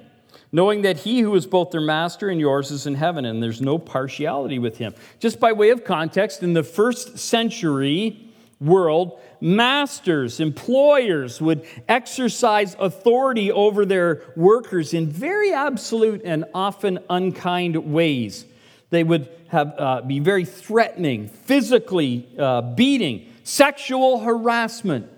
knowing 0.52 0.82
that 0.82 0.98
he 0.98 1.20
who 1.20 1.34
is 1.36 1.46
both 1.46 1.70
their 1.70 1.80
master 1.80 2.28
and 2.28 2.38
yours 2.38 2.70
is 2.70 2.86
in 2.86 2.96
heaven, 2.96 3.24
and 3.24 3.42
there's 3.42 3.62
no 3.62 3.78
partiality 3.78 4.58
with 4.58 4.76
him. 4.76 4.94
Just 5.20 5.40
by 5.40 5.52
way 5.52 5.70
of 5.70 5.84
context, 5.84 6.42
in 6.42 6.52
the 6.52 6.62
first 6.62 7.18
century, 7.18 8.27
world, 8.60 9.20
masters, 9.40 10.40
employers 10.40 11.40
would 11.40 11.64
exercise 11.88 12.74
authority 12.78 13.52
over 13.52 13.84
their 13.84 14.22
workers 14.36 14.94
in 14.94 15.08
very 15.08 15.52
absolute 15.52 16.22
and 16.24 16.44
often 16.54 16.98
unkind 17.08 17.76
ways. 17.92 18.44
They 18.90 19.04
would 19.04 19.28
have, 19.48 19.74
uh, 19.78 20.00
be 20.02 20.18
very 20.18 20.44
threatening, 20.44 21.28
physically 21.28 22.28
uh, 22.38 22.62
beating, 22.62 23.32
sexual 23.44 24.20
harassment. 24.20 25.08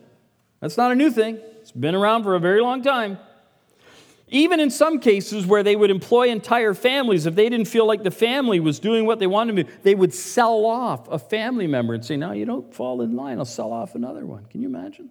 That's 0.60 0.76
not 0.76 0.92
a 0.92 0.94
new 0.94 1.10
thing, 1.10 1.38
it's 1.60 1.72
been 1.72 1.94
around 1.94 2.24
for 2.24 2.34
a 2.34 2.40
very 2.40 2.60
long 2.60 2.82
time. 2.82 3.18
Even 4.32 4.60
in 4.60 4.70
some 4.70 5.00
cases 5.00 5.44
where 5.44 5.64
they 5.64 5.74
would 5.74 5.90
employ 5.90 6.28
entire 6.28 6.72
families, 6.72 7.26
if 7.26 7.34
they 7.34 7.48
didn't 7.48 7.66
feel 7.66 7.84
like 7.84 8.04
the 8.04 8.12
family 8.12 8.60
was 8.60 8.78
doing 8.78 9.04
what 9.04 9.18
they 9.18 9.26
wanted 9.26 9.56
to, 9.56 9.72
they 9.82 9.96
would 9.96 10.14
sell 10.14 10.64
off 10.64 11.08
a 11.08 11.18
family 11.18 11.66
member 11.66 11.94
and 11.94 12.04
say, 12.04 12.16
Now 12.16 12.30
you 12.30 12.44
don't 12.44 12.72
fall 12.72 13.02
in 13.02 13.16
line, 13.16 13.38
I'll 13.38 13.44
sell 13.44 13.72
off 13.72 13.96
another 13.96 14.24
one. 14.24 14.46
Can 14.46 14.62
you 14.62 14.68
imagine? 14.68 15.10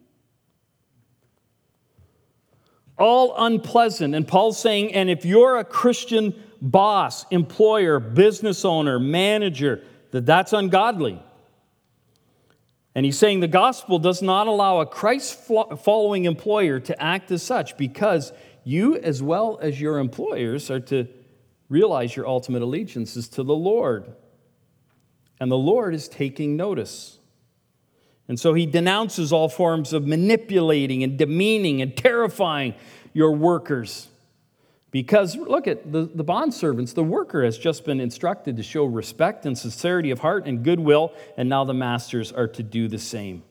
All 2.98 3.34
unpleasant. 3.38 4.16
And 4.16 4.26
Paul's 4.26 4.58
saying, 4.58 4.94
And 4.94 5.10
if 5.10 5.26
you're 5.26 5.58
a 5.58 5.66
Christian 5.66 6.34
boss, 6.62 7.26
employer, 7.30 8.00
business 8.00 8.64
owner, 8.64 9.00
manager, 9.00 9.84
that 10.12 10.26
that's 10.26 10.54
ungodly. 10.54 11.22
And 12.96 13.06
he's 13.06 13.18
saying 13.18 13.40
the 13.40 13.48
gospel 13.48 14.00
does 14.00 14.22
not 14.22 14.48
allow 14.48 14.80
a 14.80 14.86
Christ 14.86 15.40
following 15.84 16.26
employer 16.26 16.80
to 16.82 17.02
act 17.02 17.32
as 17.32 17.44
such 17.44 17.78
because 17.78 18.34
you, 18.70 18.96
as 18.98 19.22
well 19.24 19.58
as 19.62 19.82
your 19.82 19.98
employers, 19.98 20.70
are 20.70 20.80
to 20.82 21.08
realize 21.70 22.16
your 22.16 22.28
ultimate 22.28 22.62
allegiance 22.62 23.16
is 23.16 23.28
to 23.30 23.44
the 23.44 23.56
Lord. 23.56 24.14
And 25.40 25.52
the 25.52 25.58
Lord 25.58 25.94
is 25.96 26.08
taking 26.08 26.56
notice. 26.56 27.18
And 28.28 28.40
so 28.40 28.54
he 28.54 28.66
denounces 28.66 29.34
all 29.34 29.50
forms 29.50 29.92
of 29.92 30.06
manipulating 30.06 31.04
and 31.04 31.18
demeaning 31.18 31.82
and 31.82 31.98
terrifying 31.98 32.76
your 33.14 33.32
workers. 33.32 34.08
Because 34.92 35.36
look 35.36 35.68
at 35.68 35.92
the, 35.92 36.04
the 36.04 36.24
bond 36.24 36.54
servants, 36.54 36.94
the 36.94 37.04
worker 37.04 37.44
has 37.44 37.58
just 37.58 37.86
been 37.86 38.00
instructed 38.00 38.58
to 38.58 38.64
show 38.64 38.86
respect 38.86 39.46
and 39.46 39.58
sincerity 39.58 40.12
of 40.12 40.20
heart 40.20 40.46
and 40.46 40.64
goodwill, 40.64 41.14
and 41.38 41.48
now 41.48 41.64
the 41.64 41.74
masters 41.74 42.32
are 42.32 42.48
to 42.48 42.64
do 42.64 42.88
the 42.88 43.00
same. 43.00 43.44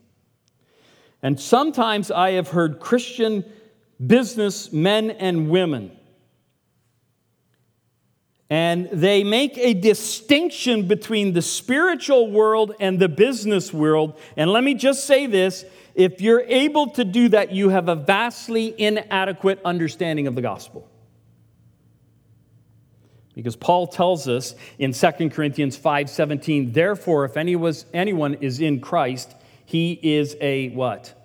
And 1.22 1.40
sometimes 1.40 2.11
I 2.11 2.33
have 2.33 2.48
heard 2.48 2.78
Christian 2.81 3.44
business 4.04 4.72
men 4.72 5.11
and 5.11 5.50
women. 5.50 5.92
And 8.50 8.88
they 8.90 9.24
make 9.24 9.58
a 9.58 9.74
distinction 9.74 10.88
between 10.88 11.34
the 11.34 11.42
spiritual 11.42 12.30
world 12.30 12.74
and 12.80 12.98
the 12.98 13.08
business 13.08 13.74
world. 13.74 14.18
And 14.37 14.50
let 14.50 14.64
me 14.64 14.74
just 14.74 15.04
say 15.04 15.26
this 15.26 15.64
if 15.94 16.20
you're 16.20 16.42
able 16.42 16.90
to 16.90 17.04
do 17.04 17.28
that, 17.30 17.52
you 17.52 17.68
have 17.70 17.88
a 17.88 17.96
vastly 17.96 18.74
inadequate 18.78 19.61
understanding 19.64 20.26
of 20.26 20.34
the 20.34 20.40
gospel. 20.40 20.88
Because 23.34 23.56
Paul 23.56 23.87
tells 23.87 24.26
us 24.28 24.54
in 24.78 24.92
2 24.92 25.30
Corinthians 25.30 25.76
5:17, 25.76 26.72
therefore, 26.72 27.24
if 27.24 27.37
anyone 27.37 28.34
is 28.40 28.61
in 28.61 28.80
Christ, 28.80 29.34
he 29.64 29.98
is 30.02 30.37
a 30.40 30.70
what? 30.70 31.17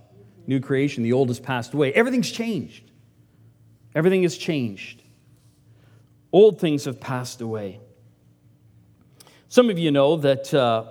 New 0.47 0.59
creation. 0.59 1.03
The 1.03 1.13
old 1.13 1.29
has 1.29 1.39
passed 1.39 1.73
away. 1.73 1.93
Everything's 1.93 2.31
changed. 2.31 2.91
Everything 3.95 4.23
has 4.23 4.37
changed. 4.37 5.03
Old 6.31 6.59
things 6.59 6.85
have 6.85 6.99
passed 6.99 7.41
away. 7.41 7.79
Some 9.49 9.69
of 9.69 9.77
you 9.77 9.91
know 9.91 10.17
that 10.17 10.53
uh, 10.53 10.85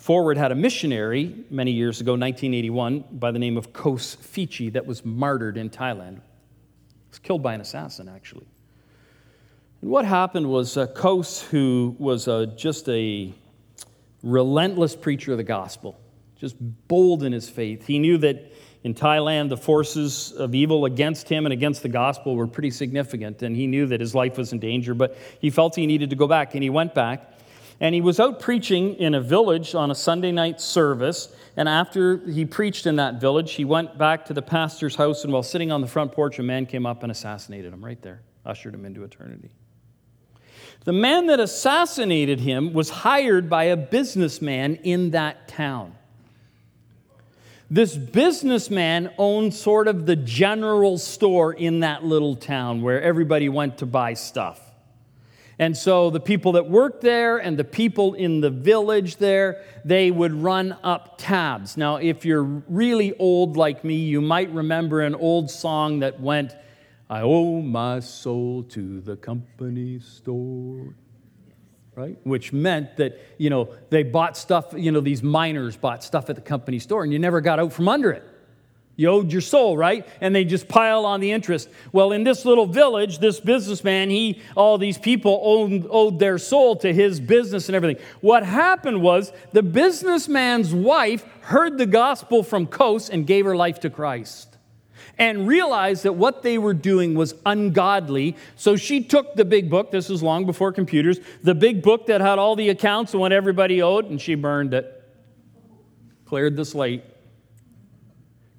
Forward 0.00 0.38
had 0.38 0.50
a 0.50 0.54
missionary 0.54 1.44
many 1.50 1.72
years 1.72 2.00
ago, 2.00 2.12
1981, 2.12 3.04
by 3.12 3.30
the 3.30 3.38
name 3.38 3.58
of 3.58 3.74
Kos 3.74 4.16
Fichi, 4.16 4.72
that 4.72 4.86
was 4.86 5.04
martyred 5.04 5.58
in 5.58 5.68
Thailand. 5.68 6.14
He 6.14 7.10
was 7.10 7.18
killed 7.18 7.42
by 7.42 7.52
an 7.52 7.60
assassin, 7.60 8.08
actually. 8.08 8.46
And 9.82 9.90
what 9.90 10.06
happened 10.06 10.48
was 10.48 10.78
uh, 10.78 10.86
Kos, 10.86 11.42
who 11.42 11.94
was 11.98 12.28
uh, 12.28 12.46
just 12.56 12.88
a 12.88 13.34
relentless 14.22 14.96
preacher 14.96 15.32
of 15.32 15.36
the 15.36 15.44
gospel, 15.44 16.00
just 16.36 16.56
bold 16.88 17.22
in 17.22 17.32
his 17.32 17.50
faith. 17.50 17.86
He 17.86 17.98
knew 17.98 18.16
that 18.18 18.52
in 18.82 18.94
Thailand, 18.94 19.50
the 19.50 19.56
forces 19.56 20.32
of 20.32 20.54
evil 20.54 20.86
against 20.86 21.28
him 21.28 21.44
and 21.44 21.52
against 21.52 21.82
the 21.82 21.88
gospel 21.88 22.34
were 22.34 22.46
pretty 22.46 22.70
significant, 22.70 23.42
and 23.42 23.54
he 23.54 23.66
knew 23.66 23.86
that 23.86 24.00
his 24.00 24.14
life 24.14 24.38
was 24.38 24.52
in 24.52 24.58
danger, 24.58 24.94
but 24.94 25.18
he 25.38 25.50
felt 25.50 25.76
he 25.76 25.86
needed 25.86 26.10
to 26.10 26.16
go 26.16 26.26
back, 26.26 26.54
and 26.54 26.62
he 26.62 26.70
went 26.70 26.94
back. 26.94 27.26
And 27.82 27.94
he 27.94 28.02
was 28.02 28.20
out 28.20 28.40
preaching 28.40 28.94
in 28.96 29.14
a 29.14 29.20
village 29.22 29.74
on 29.74 29.90
a 29.90 29.94
Sunday 29.94 30.32
night 30.32 30.60
service. 30.60 31.34
And 31.56 31.66
after 31.66 32.18
he 32.18 32.44
preached 32.44 32.86
in 32.86 32.96
that 32.96 33.22
village, 33.22 33.52
he 33.52 33.64
went 33.64 33.96
back 33.96 34.26
to 34.26 34.34
the 34.34 34.42
pastor's 34.42 34.96
house. 34.96 35.24
And 35.24 35.32
while 35.32 35.42
sitting 35.42 35.72
on 35.72 35.80
the 35.80 35.86
front 35.86 36.12
porch, 36.12 36.38
a 36.38 36.42
man 36.42 36.66
came 36.66 36.84
up 36.84 37.02
and 37.02 37.10
assassinated 37.10 37.72
him 37.72 37.82
right 37.82 38.00
there, 38.02 38.20
ushered 38.44 38.74
him 38.74 38.84
into 38.84 39.02
eternity. 39.02 39.48
The 40.84 40.92
man 40.92 41.26
that 41.28 41.40
assassinated 41.40 42.40
him 42.40 42.74
was 42.74 42.90
hired 42.90 43.48
by 43.48 43.64
a 43.64 43.78
businessman 43.78 44.76
in 44.76 45.12
that 45.12 45.48
town. 45.48 45.94
This 47.72 47.96
businessman 47.96 49.12
owned 49.16 49.54
sort 49.54 49.86
of 49.86 50.04
the 50.04 50.16
general 50.16 50.98
store 50.98 51.52
in 51.52 51.80
that 51.80 52.04
little 52.04 52.34
town 52.34 52.82
where 52.82 53.00
everybody 53.00 53.48
went 53.48 53.78
to 53.78 53.86
buy 53.86 54.14
stuff. 54.14 54.60
And 55.56 55.76
so 55.76 56.10
the 56.10 56.18
people 56.18 56.52
that 56.52 56.68
worked 56.68 57.00
there 57.00 57.38
and 57.38 57.56
the 57.56 57.64
people 57.64 58.14
in 58.14 58.40
the 58.40 58.50
village 58.50 59.18
there, 59.18 59.62
they 59.84 60.10
would 60.10 60.32
run 60.32 60.76
up 60.82 61.14
tabs. 61.18 61.76
Now, 61.76 61.96
if 61.96 62.24
you're 62.24 62.42
really 62.42 63.16
old 63.18 63.56
like 63.56 63.84
me, 63.84 63.96
you 63.96 64.20
might 64.20 64.50
remember 64.50 65.02
an 65.02 65.14
old 65.14 65.48
song 65.48 66.00
that 66.00 66.18
went, 66.18 66.56
I 67.08 67.20
owe 67.20 67.60
my 67.60 68.00
soul 68.00 68.64
to 68.70 69.00
the 69.00 69.16
company 69.16 70.00
store 70.00 70.94
right? 71.94 72.16
Which 72.24 72.52
meant 72.52 72.96
that, 72.96 73.18
you 73.38 73.50
know, 73.50 73.70
they 73.90 74.02
bought 74.02 74.36
stuff, 74.36 74.72
you 74.76 74.92
know, 74.92 75.00
these 75.00 75.22
miners 75.22 75.76
bought 75.76 76.04
stuff 76.04 76.30
at 76.30 76.36
the 76.36 76.42
company 76.42 76.78
store 76.78 77.02
and 77.02 77.12
you 77.12 77.18
never 77.18 77.40
got 77.40 77.58
out 77.58 77.72
from 77.72 77.88
under 77.88 78.10
it. 78.10 78.26
You 78.96 79.08
owed 79.08 79.32
your 79.32 79.40
soul, 79.40 79.78
right? 79.78 80.06
And 80.20 80.34
they 80.34 80.44
just 80.44 80.68
pile 80.68 81.06
on 81.06 81.20
the 81.20 81.32
interest. 81.32 81.70
Well, 81.90 82.12
in 82.12 82.22
this 82.22 82.44
little 82.44 82.66
village, 82.66 83.18
this 83.18 83.40
businessman, 83.40 84.10
he, 84.10 84.42
all 84.54 84.76
these 84.76 84.98
people 84.98 85.40
owed, 85.42 85.86
owed 85.88 86.18
their 86.18 86.36
soul 86.36 86.76
to 86.76 86.92
his 86.92 87.18
business 87.18 87.70
and 87.70 87.76
everything. 87.76 88.04
What 88.20 88.44
happened 88.44 89.00
was 89.00 89.32
the 89.52 89.62
businessman's 89.62 90.74
wife 90.74 91.24
heard 91.40 91.78
the 91.78 91.86
gospel 91.86 92.42
from 92.42 92.66
Kos 92.66 93.08
and 93.08 93.26
gave 93.26 93.46
her 93.46 93.56
life 93.56 93.80
to 93.80 93.90
Christ 93.90 94.49
and 95.20 95.46
realized 95.46 96.04
that 96.04 96.14
what 96.14 96.42
they 96.42 96.56
were 96.56 96.72
doing 96.72 97.14
was 97.14 97.34
ungodly. 97.44 98.36
So 98.56 98.74
she 98.74 99.04
took 99.04 99.34
the 99.34 99.44
big 99.44 99.68
book, 99.68 99.90
this 99.90 100.08
was 100.08 100.22
long 100.22 100.46
before 100.46 100.72
computers, 100.72 101.20
the 101.42 101.54
big 101.54 101.82
book 101.82 102.06
that 102.06 102.22
had 102.22 102.38
all 102.38 102.56
the 102.56 102.70
accounts 102.70 103.12
and 103.12 103.20
what 103.20 103.30
everybody 103.30 103.82
owed, 103.82 104.06
and 104.06 104.18
she 104.18 104.34
burned 104.34 104.72
it, 104.72 105.06
cleared 106.24 106.56
the 106.56 106.64
slate. 106.64 107.04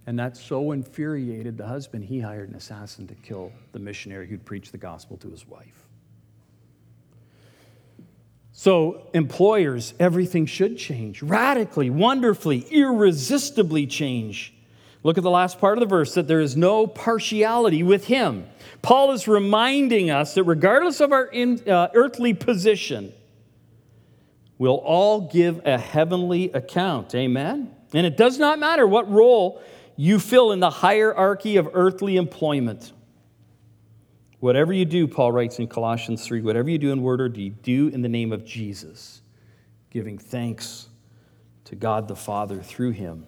And 0.05 0.19
that 0.19 0.37
so 0.37 0.71
infuriated 0.71 1.57
the 1.57 1.65
husband, 1.65 2.05
he 2.05 2.19
hired 2.19 2.49
an 2.49 2.55
assassin 2.55 3.07
to 3.07 3.15
kill 3.15 3.51
the 3.71 3.79
missionary 3.79 4.27
who'd 4.27 4.45
preached 4.45 4.71
the 4.71 4.77
gospel 4.77 5.17
to 5.17 5.31
his 5.31 5.47
wife. 5.47 5.87
So, 8.51 9.09
employers, 9.15 9.95
everything 9.99 10.45
should 10.45 10.77
change 10.77 11.23
radically, 11.23 11.89
wonderfully, 11.89 12.67
irresistibly 12.69 13.87
change. 13.87 14.53
Look 15.03 15.17
at 15.17 15.23
the 15.23 15.31
last 15.31 15.59
part 15.59 15.77
of 15.77 15.79
the 15.79 15.87
verse 15.87 16.13
that 16.13 16.27
there 16.27 16.41
is 16.41 16.55
no 16.55 16.85
partiality 16.85 17.81
with 17.81 18.05
him. 18.05 18.45
Paul 18.81 19.11
is 19.11 19.27
reminding 19.27 20.11
us 20.11 20.35
that 20.35 20.43
regardless 20.43 20.99
of 21.01 21.11
our 21.11 21.25
in, 21.25 21.67
uh, 21.67 21.89
earthly 21.93 22.33
position, 22.33 23.11
we'll 24.57 24.75
all 24.75 25.21
give 25.21 25.65
a 25.65 25.77
heavenly 25.77 26.51
account. 26.51 27.15
Amen? 27.15 27.75
And 27.93 28.05
it 28.05 28.15
does 28.15 28.37
not 28.37 28.59
matter 28.59 28.85
what 28.85 29.09
role 29.11 29.61
you 29.95 30.19
fill 30.19 30.51
in 30.51 30.59
the 30.59 30.69
hierarchy 30.69 31.57
of 31.57 31.69
earthly 31.73 32.15
employment. 32.17 32.93
Whatever 34.39 34.73
you 34.73 34.85
do, 34.85 35.07
Paul 35.07 35.31
writes 35.31 35.59
in 35.59 35.67
Colossians 35.67 36.25
3, 36.25 36.41
whatever 36.41 36.69
you 36.69 36.77
do 36.77 36.91
in 36.91 37.01
word 37.01 37.21
or 37.21 37.29
deed, 37.29 37.61
do 37.61 37.89
in 37.89 38.01
the 38.01 38.09
name 38.09 38.31
of 38.31 38.45
Jesus, 38.45 39.21
giving 39.89 40.17
thanks 40.17 40.89
to 41.65 41.75
God 41.75 42.07
the 42.07 42.15
Father 42.15 42.61
through 42.61 42.91
him. 42.91 43.27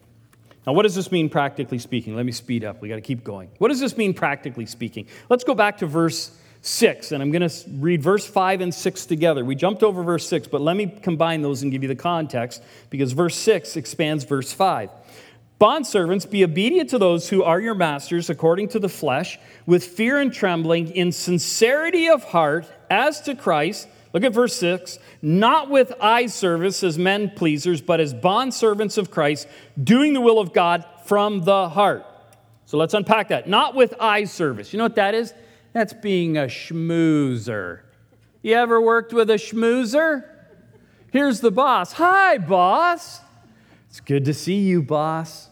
Now, 0.66 0.74
what 0.74 0.84
does 0.84 0.96
this 0.96 1.12
mean 1.12 1.30
practically 1.30 1.80
speaking? 1.80 2.16
Let 2.16 2.26
me 2.26 2.32
speed 2.32 2.64
up. 2.64 2.82
We 2.82 2.88
got 2.90 2.96
to 2.96 3.02
keep 3.02 3.24
going. 3.24 3.50
What 3.58 3.68
does 3.68 3.80
this 3.80 3.98
mean 3.98 4.14
practically 4.14 4.66
speaking? 4.66 5.08
Let's 5.30 5.44
go 5.44 5.54
back 5.54 5.80
to 5.80 5.86
verse 5.86 6.32
6, 6.62 7.12
and 7.12 7.22
I'm 7.22 7.32
going 7.32 7.48
to 7.48 7.70
read 7.80 8.02
verse 8.02 8.26
5 8.26 8.62
and 8.62 8.74
6 8.74 9.06
together. 9.06 9.44
We 9.44 9.56
jumped 9.56 9.84
over 9.84 10.02
verse 10.02 10.28
6, 10.30 10.48
but 10.48 10.62
let 10.62 10.78
me 10.78 10.88
combine 10.88 11.42
those 11.42 11.62
and 11.62 11.72
give 11.72 11.84
you 11.84 11.90
the 11.90 11.96
context 11.96 12.64
because 12.90 13.12
verse 13.12 13.36
6 13.36 13.76
expands 13.76 14.24
verse 14.24 14.54
5. 14.54 14.90
Bondservants, 15.60 16.30
be 16.30 16.44
obedient 16.44 16.90
to 16.90 16.98
those 16.98 17.30
who 17.30 17.44
are 17.44 17.60
your 17.60 17.76
masters 17.76 18.30
according 18.30 18.70
to 18.70 18.80
the 18.80 18.90
flesh, 18.90 19.40
with 19.66 19.84
fear 19.84 20.20
and 20.20 20.34
trembling, 20.34 20.90
in 20.90 21.12
sincerity 21.12 22.08
of 22.10 22.24
heart, 22.24 22.66
as 22.90 23.22
to 23.22 23.36
Christ 23.36 23.88
Look 24.14 24.24
at 24.24 24.34
verse 24.34 24.56
6. 24.56 25.00
Not 25.22 25.70
with 25.70 25.92
eye 26.00 26.28
service 26.28 26.84
as 26.84 26.98
men 26.98 27.32
pleasers, 27.36 27.82
but 27.82 28.00
as 28.00 28.14
bondservants 28.14 28.98
of 28.98 29.12
Christ, 29.12 29.48
doing 29.82 30.14
the 30.14 30.22
will 30.22 30.40
of 30.40 30.54
God 30.54 30.86
from 31.06 31.42
the 31.44 31.70
heart. 31.70 32.06
So 32.66 32.78
let's 32.78 32.94
unpack 32.94 33.30
that. 33.30 33.50
Not 33.50 33.76
with 33.76 33.94
eye 34.00 34.24
service. 34.26 34.72
You 34.72 34.78
know 34.78 34.86
what 34.86 34.96
that 34.96 35.16
is? 35.16 35.34
That's 35.74 35.94
being 35.94 36.38
a 36.38 36.44
schmoozer. 36.44 37.82
You 38.44 38.54
ever 38.56 38.80
worked 38.80 39.14
with 39.14 39.30
a 39.30 39.36
schmoozer? 39.36 40.24
Here's 41.12 41.40
the 41.40 41.52
boss. 41.52 41.94
Hi, 41.94 42.38
boss. 42.38 43.20
It's 43.90 44.00
good 44.00 44.26
to 44.26 44.34
see 44.34 44.60
you, 44.60 44.82
boss. 44.82 45.50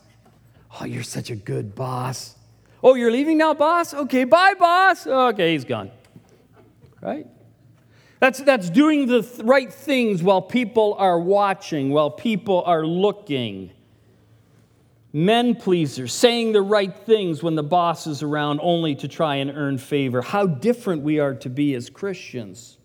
Oh, 0.79 0.85
you're 0.85 1.03
such 1.03 1.29
a 1.29 1.35
good 1.35 1.75
boss. 1.75 2.35
Oh, 2.83 2.95
you're 2.95 3.11
leaving 3.11 3.37
now, 3.37 3.53
boss? 3.53 3.93
Okay, 3.93 4.23
bye, 4.23 4.53
boss. 4.57 5.05
Okay, 5.05 5.53
he's 5.53 5.65
gone. 5.65 5.91
Right? 7.01 7.27
That's, 8.21 8.39
that's 8.39 8.69
doing 8.69 9.07
the 9.07 9.23
th- 9.23 9.39
right 9.43 9.73
things 9.73 10.21
while 10.21 10.43
people 10.43 10.93
are 10.99 11.19
watching, 11.19 11.89
while 11.89 12.11
people 12.11 12.61
are 12.67 12.85
looking. 12.85 13.71
Men 15.11 15.55
pleasers, 15.55 16.13
saying 16.13 16.51
the 16.51 16.61
right 16.61 16.95
things 16.95 17.41
when 17.41 17.55
the 17.55 17.63
boss 17.63 18.05
is 18.05 18.21
around 18.21 18.59
only 18.61 18.93
to 18.93 19.07
try 19.07 19.37
and 19.37 19.49
earn 19.49 19.79
favor. 19.79 20.21
How 20.21 20.45
different 20.45 21.01
we 21.01 21.19
are 21.19 21.33
to 21.33 21.49
be 21.49 21.73
as 21.73 21.89
Christians. 21.89 22.77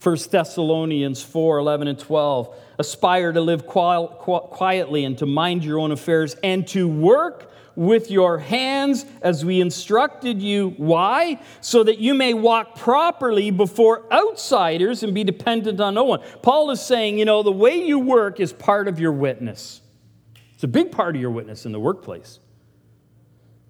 1 0.00 0.16
Thessalonians 0.30 1.20
4 1.24 1.58
11 1.58 1.88
and 1.88 1.98
12. 1.98 2.56
Aspire 2.78 3.32
to 3.32 3.40
live 3.40 3.66
quietly 3.66 5.04
and 5.04 5.18
to 5.18 5.26
mind 5.26 5.64
your 5.64 5.80
own 5.80 5.90
affairs 5.90 6.36
and 6.44 6.64
to 6.68 6.86
work 6.86 7.50
with 7.76 8.10
your 8.10 8.38
hands 8.38 9.04
as 9.22 9.44
we 9.44 9.60
instructed 9.60 10.42
you. 10.42 10.70
Why? 10.78 11.40
So 11.60 11.84
that 11.84 11.98
you 11.98 12.14
may 12.14 12.34
walk 12.34 12.74
properly 12.74 13.50
before 13.50 14.10
outsiders 14.12 15.02
and 15.02 15.14
be 15.14 15.22
dependent 15.22 15.80
on 15.80 15.94
no 15.94 16.04
one. 16.04 16.20
Paul 16.42 16.70
is 16.70 16.80
saying, 16.80 17.18
you 17.18 17.24
know, 17.26 17.42
the 17.42 17.52
way 17.52 17.76
you 17.76 17.98
work 17.98 18.40
is 18.40 18.52
part 18.52 18.88
of 18.88 18.98
your 18.98 19.12
witness. 19.12 19.82
It's 20.54 20.64
a 20.64 20.68
big 20.68 20.90
part 20.90 21.14
of 21.14 21.20
your 21.20 21.30
witness 21.30 21.66
in 21.66 21.72
the 21.72 21.80
workplace. 21.80 22.40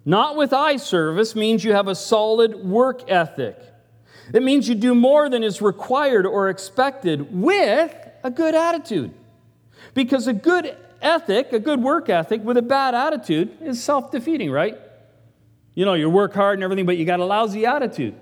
Not 0.05 0.37
with 0.37 0.53
eye 0.53 0.77
service 0.77 1.35
means 1.35 1.65
you 1.65 1.73
have 1.73 1.89
a 1.89 1.95
solid 1.95 2.55
work 2.55 3.11
ethic. 3.11 3.59
It 4.33 4.41
means 4.41 4.69
you 4.69 4.75
do 4.75 4.95
more 4.95 5.29
than 5.29 5.43
is 5.43 5.61
required 5.61 6.25
or 6.25 6.49
expected 6.49 7.27
with 7.33 7.93
a 8.23 8.31
good 8.31 8.55
attitude. 8.55 9.13
Because 9.93 10.27
a 10.27 10.33
good 10.33 10.77
ethic, 11.01 11.53
a 11.53 11.59
good 11.59 11.81
work 11.81 12.09
ethic 12.09 12.43
with 12.43 12.57
a 12.57 12.61
bad 12.61 12.95
attitude 12.95 13.57
is 13.61 13.83
self 13.83 14.11
defeating, 14.11 14.51
right? 14.51 14.77
You 15.75 15.85
know, 15.85 15.93
you 15.93 16.09
work 16.09 16.33
hard 16.33 16.55
and 16.55 16.63
everything, 16.63 16.85
but 16.85 16.97
you 16.97 17.05
got 17.05 17.19
a 17.19 17.25
lousy 17.25 17.65
attitude. 17.65 18.15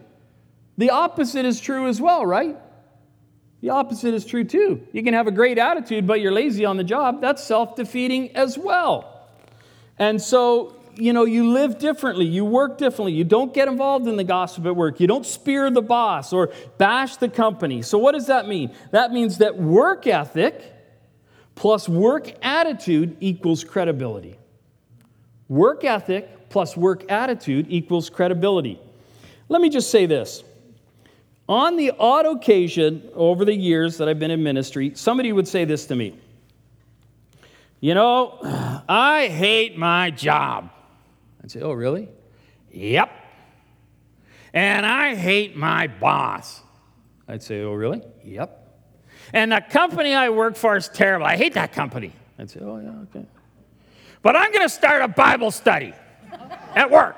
The 0.77 0.89
opposite 0.89 1.45
is 1.45 1.59
true 1.61 1.87
as 1.87 2.01
well, 2.01 2.25
right? 2.25 2.57
The 3.61 3.69
opposite 3.69 4.13
is 4.13 4.25
true 4.25 4.43
too. 4.43 4.85
You 4.91 5.03
can 5.03 5.13
have 5.13 5.27
a 5.27 5.31
great 5.31 5.57
attitude, 5.57 6.05
but 6.05 6.19
you're 6.19 6.31
lazy 6.31 6.65
on 6.65 6.77
the 6.77 6.83
job. 6.83 7.21
That's 7.21 7.43
self 7.43 7.75
defeating 7.75 8.35
as 8.35 8.57
well. 8.57 9.27
And 9.97 10.21
so, 10.21 10.75
you 10.95 11.13
know, 11.13 11.25
you 11.25 11.51
live 11.51 11.79
differently, 11.79 12.25
you 12.25 12.45
work 12.45 12.77
differently, 12.77 13.13
you 13.13 13.23
don't 13.23 13.53
get 13.53 13.67
involved 13.67 14.07
in 14.07 14.17
the 14.17 14.23
gossip 14.23 14.65
at 14.65 14.75
work, 14.75 14.99
you 14.99 15.07
don't 15.07 15.25
spear 15.25 15.71
the 15.71 15.81
boss 15.81 16.33
or 16.33 16.51
bash 16.77 17.17
the 17.17 17.29
company. 17.29 17.81
So, 17.81 17.97
what 17.97 18.11
does 18.11 18.27
that 18.27 18.47
mean? 18.47 18.75
That 18.91 19.11
means 19.11 19.37
that 19.37 19.57
work 19.57 20.05
ethic 20.07 20.74
plus 21.55 21.89
work 21.89 22.31
attitude 22.43 23.17
equals 23.19 23.63
credibility. 23.63 24.37
Work 25.47 25.83
ethic 25.83 26.49
plus 26.49 26.77
work 26.77 27.09
attitude 27.09 27.65
equals 27.69 28.09
credibility. 28.09 28.79
Let 29.49 29.61
me 29.61 29.69
just 29.69 29.89
say 29.89 30.05
this. 30.05 30.43
On 31.47 31.75
the 31.77 31.91
odd 31.99 32.25
occasion 32.25 33.07
over 33.13 33.45
the 33.45 33.53
years 33.53 33.97
that 33.97 34.09
I've 34.09 34.19
been 34.19 34.31
in 34.31 34.41
ministry, 34.41 34.93
somebody 34.95 35.31
would 35.31 35.47
say 35.47 35.63
this 35.65 35.85
to 35.87 35.95
me 35.95 36.17
You 37.79 37.93
know, 37.93 38.39
I 38.89 39.27
hate 39.27 39.77
my 39.77 40.11
job. 40.11 40.71
I'd 41.43 41.51
say, 41.51 41.61
Oh, 41.61 41.73
really? 41.73 42.09
Yep. 42.71 43.11
And 44.53 44.85
I 44.85 45.15
hate 45.15 45.55
my 45.55 45.87
boss. 45.87 46.61
I'd 47.27 47.43
say, 47.43 47.61
Oh, 47.61 47.73
really? 47.73 48.01
Yep. 48.23 48.64
And 49.33 49.51
the 49.51 49.61
company 49.61 50.13
I 50.13 50.29
work 50.29 50.55
for 50.55 50.75
is 50.75 50.89
terrible. 50.89 51.25
I 51.25 51.37
hate 51.37 51.53
that 51.53 51.73
company. 51.73 52.13
I'd 52.37 52.49
say, 52.49 52.59
Oh, 52.61 52.79
yeah, 52.79 52.91
okay. 53.09 53.25
But 54.21 54.35
I'm 54.35 54.51
going 54.51 54.65
to 54.65 54.73
start 54.73 55.01
a 55.01 55.07
Bible 55.07 55.51
study 55.51 55.93
at 56.75 56.89
work. 56.89 57.17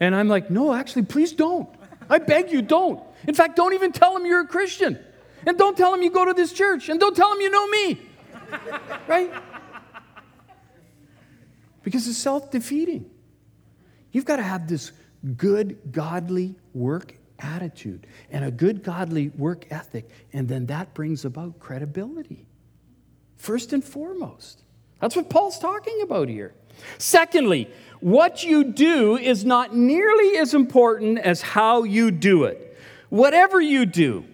And 0.00 0.14
I'm 0.14 0.28
like, 0.28 0.50
No, 0.50 0.74
actually, 0.74 1.02
please 1.02 1.32
don't. 1.32 1.68
I 2.10 2.18
beg 2.18 2.50
you, 2.52 2.62
don't. 2.62 3.02
In 3.26 3.34
fact, 3.34 3.56
don't 3.56 3.74
even 3.74 3.92
tell 3.92 4.14
them 4.14 4.24
you're 4.24 4.40
a 4.40 4.46
Christian. 4.46 4.98
And 5.46 5.58
don't 5.58 5.76
tell 5.76 5.90
them 5.90 6.02
you 6.02 6.10
go 6.10 6.24
to 6.24 6.34
this 6.34 6.52
church. 6.52 6.88
And 6.88 6.98
don't 6.98 7.14
tell 7.14 7.30
them 7.30 7.40
you 7.40 7.50
know 7.50 7.66
me. 7.68 8.00
right? 9.06 9.30
Because 11.82 12.08
it's 12.08 12.18
self 12.18 12.50
defeating. 12.50 13.10
You've 14.12 14.24
got 14.24 14.36
to 14.36 14.42
have 14.42 14.68
this 14.68 14.92
good, 15.36 15.78
godly 15.90 16.54
work 16.72 17.14
attitude 17.38 18.06
and 18.30 18.44
a 18.44 18.50
good, 18.50 18.82
godly 18.82 19.28
work 19.30 19.66
ethic. 19.70 20.08
And 20.32 20.48
then 20.48 20.66
that 20.66 20.94
brings 20.94 21.24
about 21.24 21.58
credibility. 21.58 22.46
First 23.36 23.72
and 23.72 23.84
foremost. 23.84 24.62
That's 25.00 25.14
what 25.14 25.30
Paul's 25.30 25.58
talking 25.58 26.00
about 26.02 26.28
here. 26.28 26.54
Secondly, 26.98 27.70
what 28.00 28.44
you 28.44 28.64
do 28.64 29.16
is 29.16 29.44
not 29.44 29.74
nearly 29.74 30.38
as 30.38 30.54
important 30.54 31.18
as 31.18 31.40
how 31.42 31.84
you 31.84 32.10
do 32.10 32.44
it. 32.44 32.76
Whatever 33.08 33.60
you 33.60 33.86
do, 33.86 34.24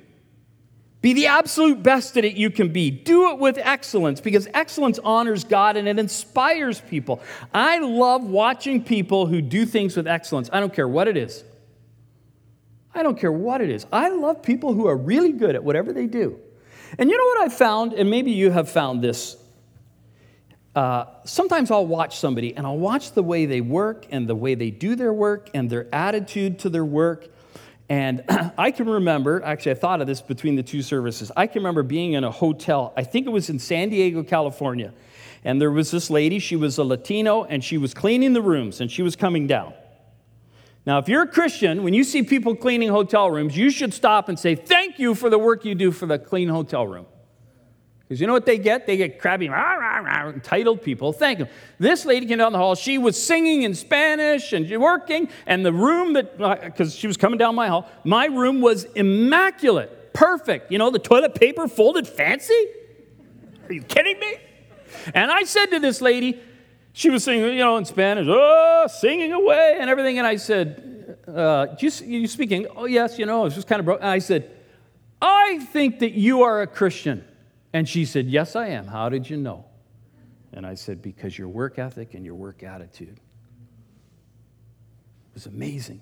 be 1.00 1.12
the 1.12 1.26
absolute 1.26 1.82
best 1.82 2.16
at 2.16 2.24
it 2.24 2.34
you 2.34 2.48
can 2.48 2.70
be. 2.70 2.90
Do 2.90 3.30
it 3.30 3.38
with 3.38 3.58
excellence 3.58 4.22
because 4.22 4.48
excellence 4.54 4.98
honors 5.04 5.44
God 5.44 5.76
and 5.76 5.86
it 5.86 5.98
inspires 5.98 6.80
people. 6.80 7.20
I 7.52 7.78
love 7.78 8.24
watching 8.24 8.82
people 8.82 9.26
who 9.26 9.42
do 9.42 9.66
things 9.66 9.98
with 9.98 10.06
excellence. 10.06 10.48
I 10.50 10.60
don't 10.60 10.72
care 10.72 10.88
what 10.88 11.06
it 11.06 11.18
is. 11.18 11.44
I 12.94 13.02
don't 13.02 13.18
care 13.18 13.33
what 13.33 13.61
it 13.61 13.70
is. 13.70 13.87
I 13.92 14.09
love 14.11 14.42
people 14.42 14.72
who 14.72 14.87
are 14.87 14.96
really 14.96 15.33
good 15.33 15.54
at 15.54 15.64
whatever 15.64 15.92
they 15.92 16.07
do. 16.07 16.38
And 16.98 17.11
you 17.11 17.18
know 17.18 17.24
what 17.24 17.40
I 17.40 17.54
found, 17.54 17.92
and 17.92 18.09
maybe 18.09 18.30
you 18.30 18.50
have 18.50 18.68
found 18.68 19.02
this. 19.02 19.37
Uh, 20.74 21.07
sometimes 21.24 21.70
I'll 21.70 21.87
watch 21.87 22.18
somebody 22.18 22.57
and 22.57 22.66
I'll 22.66 22.78
watch 22.78 23.12
the 23.12 23.22
way 23.22 23.46
they 23.46 23.61
work 23.61 24.07
and 24.11 24.28
the 24.28 24.35
way 24.35 24.54
they 24.54 24.70
do 24.70 24.96
their 24.96 25.12
work 25.12 25.50
and 25.54 25.70
their 25.70 25.92
attitude 25.94 26.61
to 26.61 26.68
their 26.68 26.85
work. 26.85 27.28
And 27.88 28.24
I 28.59 28.70
can 28.70 28.88
remember, 28.88 29.42
actually, 29.44 29.72
I 29.72 29.76
thought 29.76 30.00
of 30.00 30.07
this 30.07 30.20
between 30.20 30.57
the 30.57 30.62
two 30.62 30.83
services. 30.83 31.30
I 31.37 31.46
can 31.46 31.61
remember 31.61 31.83
being 31.83 32.14
in 32.14 32.24
a 32.24 32.30
hotel, 32.30 32.92
I 32.96 33.04
think 33.04 33.26
it 33.26 33.30
was 33.30 33.50
in 33.50 33.59
San 33.59 33.90
Diego, 33.90 34.22
California. 34.22 34.92
And 35.44 35.61
there 35.61 35.70
was 35.70 35.90
this 35.90 36.11
lady, 36.11 36.38
she 36.38 36.57
was 36.57 36.78
a 36.78 36.85
Latino, 36.85 37.44
and 37.44 37.62
she 37.62 37.76
was 37.76 37.92
cleaning 37.92 38.33
the 38.33 38.42
rooms, 38.42 38.80
and 38.80 38.90
she 38.90 39.02
was 39.02 39.14
coming 39.14 39.46
down. 39.46 39.74
Now, 40.87 40.99
if 40.99 41.09
you're 41.09 41.23
a 41.23 41.29
Christian, 41.29 41.83
when 41.83 41.94
you 41.94 42.05
see 42.05 42.23
people 42.23 42.55
cleaning 42.55 42.90
hotel 42.90 43.31
rooms, 43.31 43.57
you 43.57 43.70
should 43.70 43.94
stop 43.94 44.29
and 44.29 44.38
say, 44.38 44.55
Thank 44.55 44.99
you 44.99 45.14
for 45.14 45.31
the 45.31 45.38
work 45.38 45.64
you 45.64 45.75
do 45.75 45.90
for 45.90 46.07
the 46.07 46.18
clean 46.18 46.49
hotel 46.49 46.87
room. 46.87 47.07
Because 48.01 48.20
you 48.20 48.27
know 48.27 48.35
what 48.35 48.44
they 48.44 48.59
get? 48.59 48.87
They 48.87 48.99
get 48.99 49.18
crabby, 49.18 49.49
rah, 49.49 49.75
rah, 49.75 49.99
rah, 49.99 50.29
entitled 50.29 50.83
people. 50.83 51.14
Thank 51.14 51.38
them. 51.38 51.49
This 51.79 52.05
lady 52.05 52.27
came 52.27 52.37
down 52.37 52.53
the 52.53 52.59
hall. 52.59 52.75
She 52.75 52.99
was 52.99 53.20
singing 53.20 53.62
in 53.62 53.75
Spanish 53.75 54.53
and 54.53 54.68
working, 54.79 55.31
and 55.47 55.64
the 55.64 55.73
room 55.73 56.12
that, 56.12 56.37
because 56.62 56.94
uh, 56.94 56.99
she 56.99 57.07
was 57.07 57.16
coming 57.16 57.38
down 57.38 57.55
my 57.55 57.68
hall, 57.68 57.88
my 58.05 58.27
room 58.27 58.61
was 58.61 58.85
immaculate, 58.85 60.12
perfect. 60.12 60.70
You 60.70 60.77
know, 60.77 60.90
the 60.90 60.99
toilet 60.99 61.35
paper 61.35 61.66
folded 61.66 62.07
fancy. 62.07 62.66
Are 63.66 63.73
you 63.73 63.83
kidding 63.83 64.20
me? 64.20 64.37
And 65.14 65.31
I 65.31 65.44
said 65.44 65.66
to 65.66 65.79
this 65.79 66.03
lady, 66.03 66.38
she 66.96 67.11
was 67.11 67.24
singing, 67.24 67.52
you 67.52 67.59
know, 67.59 67.76
in 67.76 67.85
Spanish, 67.85 68.28
oh, 68.30 68.87
singing 68.88 69.33
away 69.33 69.78
and 69.80 69.90
everything. 69.90 70.18
And 70.18 70.26
I 70.26 70.37
said, 70.37 71.18
uh, 71.26 71.66
you, 71.80 71.90
you 72.04 72.28
speaking? 72.28 72.68
Oh, 72.76 72.85
yes, 72.85 73.18
you 73.18 73.26
know, 73.26 73.40
it 73.40 73.44
was 73.46 73.57
just 73.57 73.66
kind 73.66 73.80
of 73.80 73.85
broke. 73.85 74.00
I 74.00 74.20
said, 74.20 74.48
I 75.20 75.59
think 75.72 75.98
that 75.98 76.12
you 76.12 76.44
are 76.44 76.62
a 76.62 76.68
Christian. 76.68 77.24
And 77.72 77.88
she 77.88 78.04
said, 78.04 78.28
Yes, 78.28 78.54
I 78.54 78.68
am. 78.68 78.87
How 78.87 79.09
did 79.09 79.28
you 79.28 79.37
know? 79.37 79.64
And 80.52 80.64
I 80.64 80.74
said, 80.74 81.02
Because 81.02 81.37
your 81.37 81.48
work 81.48 81.80
ethic 81.80 82.14
and 82.14 82.24
your 82.24 82.37
work 82.37 82.62
attitude. 82.62 83.09
It 83.09 83.18
was 85.35 85.46
amazing. 85.46 86.00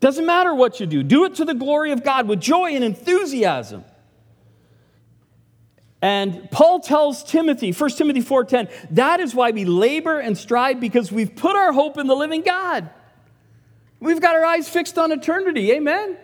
Doesn't 0.00 0.26
matter 0.26 0.54
what 0.54 0.80
you 0.80 0.86
do, 0.86 1.02
do 1.02 1.24
it 1.24 1.36
to 1.36 1.46
the 1.46 1.54
glory 1.54 1.92
of 1.92 2.04
God 2.04 2.28
with 2.28 2.40
joy 2.40 2.74
and 2.74 2.84
enthusiasm. 2.84 3.86
And 6.02 6.50
Paul 6.50 6.80
tells 6.80 7.22
Timothy, 7.22 7.72
1 7.72 7.90
Timothy 7.98 8.22
4:10, 8.22 8.68
that 8.92 9.20
is 9.20 9.34
why 9.34 9.50
we 9.50 9.64
labor 9.64 10.18
and 10.18 10.36
strive 10.36 10.80
because 10.80 11.12
we've 11.12 11.34
put 11.34 11.56
our 11.56 11.72
hope 11.72 11.98
in 11.98 12.06
the 12.06 12.16
living 12.16 12.40
God. 12.40 12.88
We've 14.00 14.20
got 14.20 14.34
our 14.34 14.44
eyes 14.44 14.68
fixed 14.68 14.98
on 14.98 15.12
eternity. 15.12 15.72
Amen. 15.72 16.16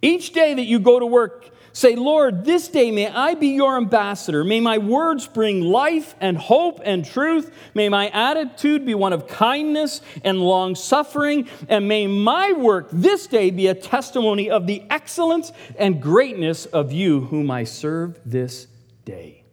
Each 0.00 0.32
day 0.32 0.54
that 0.54 0.64
you 0.64 0.78
go 0.78 1.00
to 1.00 1.06
work, 1.06 1.50
Say, 1.76 1.94
Lord, 1.94 2.46
this 2.46 2.68
day 2.68 2.90
may 2.90 3.06
I 3.06 3.34
be 3.34 3.48
your 3.48 3.76
ambassador. 3.76 4.44
May 4.44 4.60
my 4.60 4.78
words 4.78 5.28
bring 5.28 5.60
life 5.60 6.14
and 6.22 6.38
hope 6.38 6.80
and 6.82 7.04
truth. 7.04 7.54
May 7.74 7.90
my 7.90 8.08
attitude 8.08 8.86
be 8.86 8.94
one 8.94 9.12
of 9.12 9.28
kindness 9.28 10.00
and 10.24 10.40
long 10.40 10.74
suffering. 10.74 11.50
And 11.68 11.86
may 11.86 12.06
my 12.06 12.52
work 12.52 12.88
this 12.92 13.26
day 13.26 13.50
be 13.50 13.66
a 13.66 13.74
testimony 13.74 14.48
of 14.48 14.66
the 14.66 14.84
excellence 14.88 15.52
and 15.78 16.00
greatness 16.00 16.64
of 16.64 16.92
you 16.92 17.20
whom 17.20 17.50
I 17.50 17.64
serve 17.64 18.18
this 18.24 18.68
day. 19.04 19.44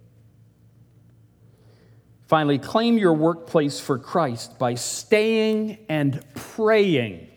Finally, 2.28 2.60
claim 2.60 2.98
your 2.98 3.16
workplace 3.16 3.82
for 3.82 4.00
Christ 4.00 4.58
by 4.58 4.76
staying 4.76 5.78
and 5.90 6.24
praying. 6.36 7.28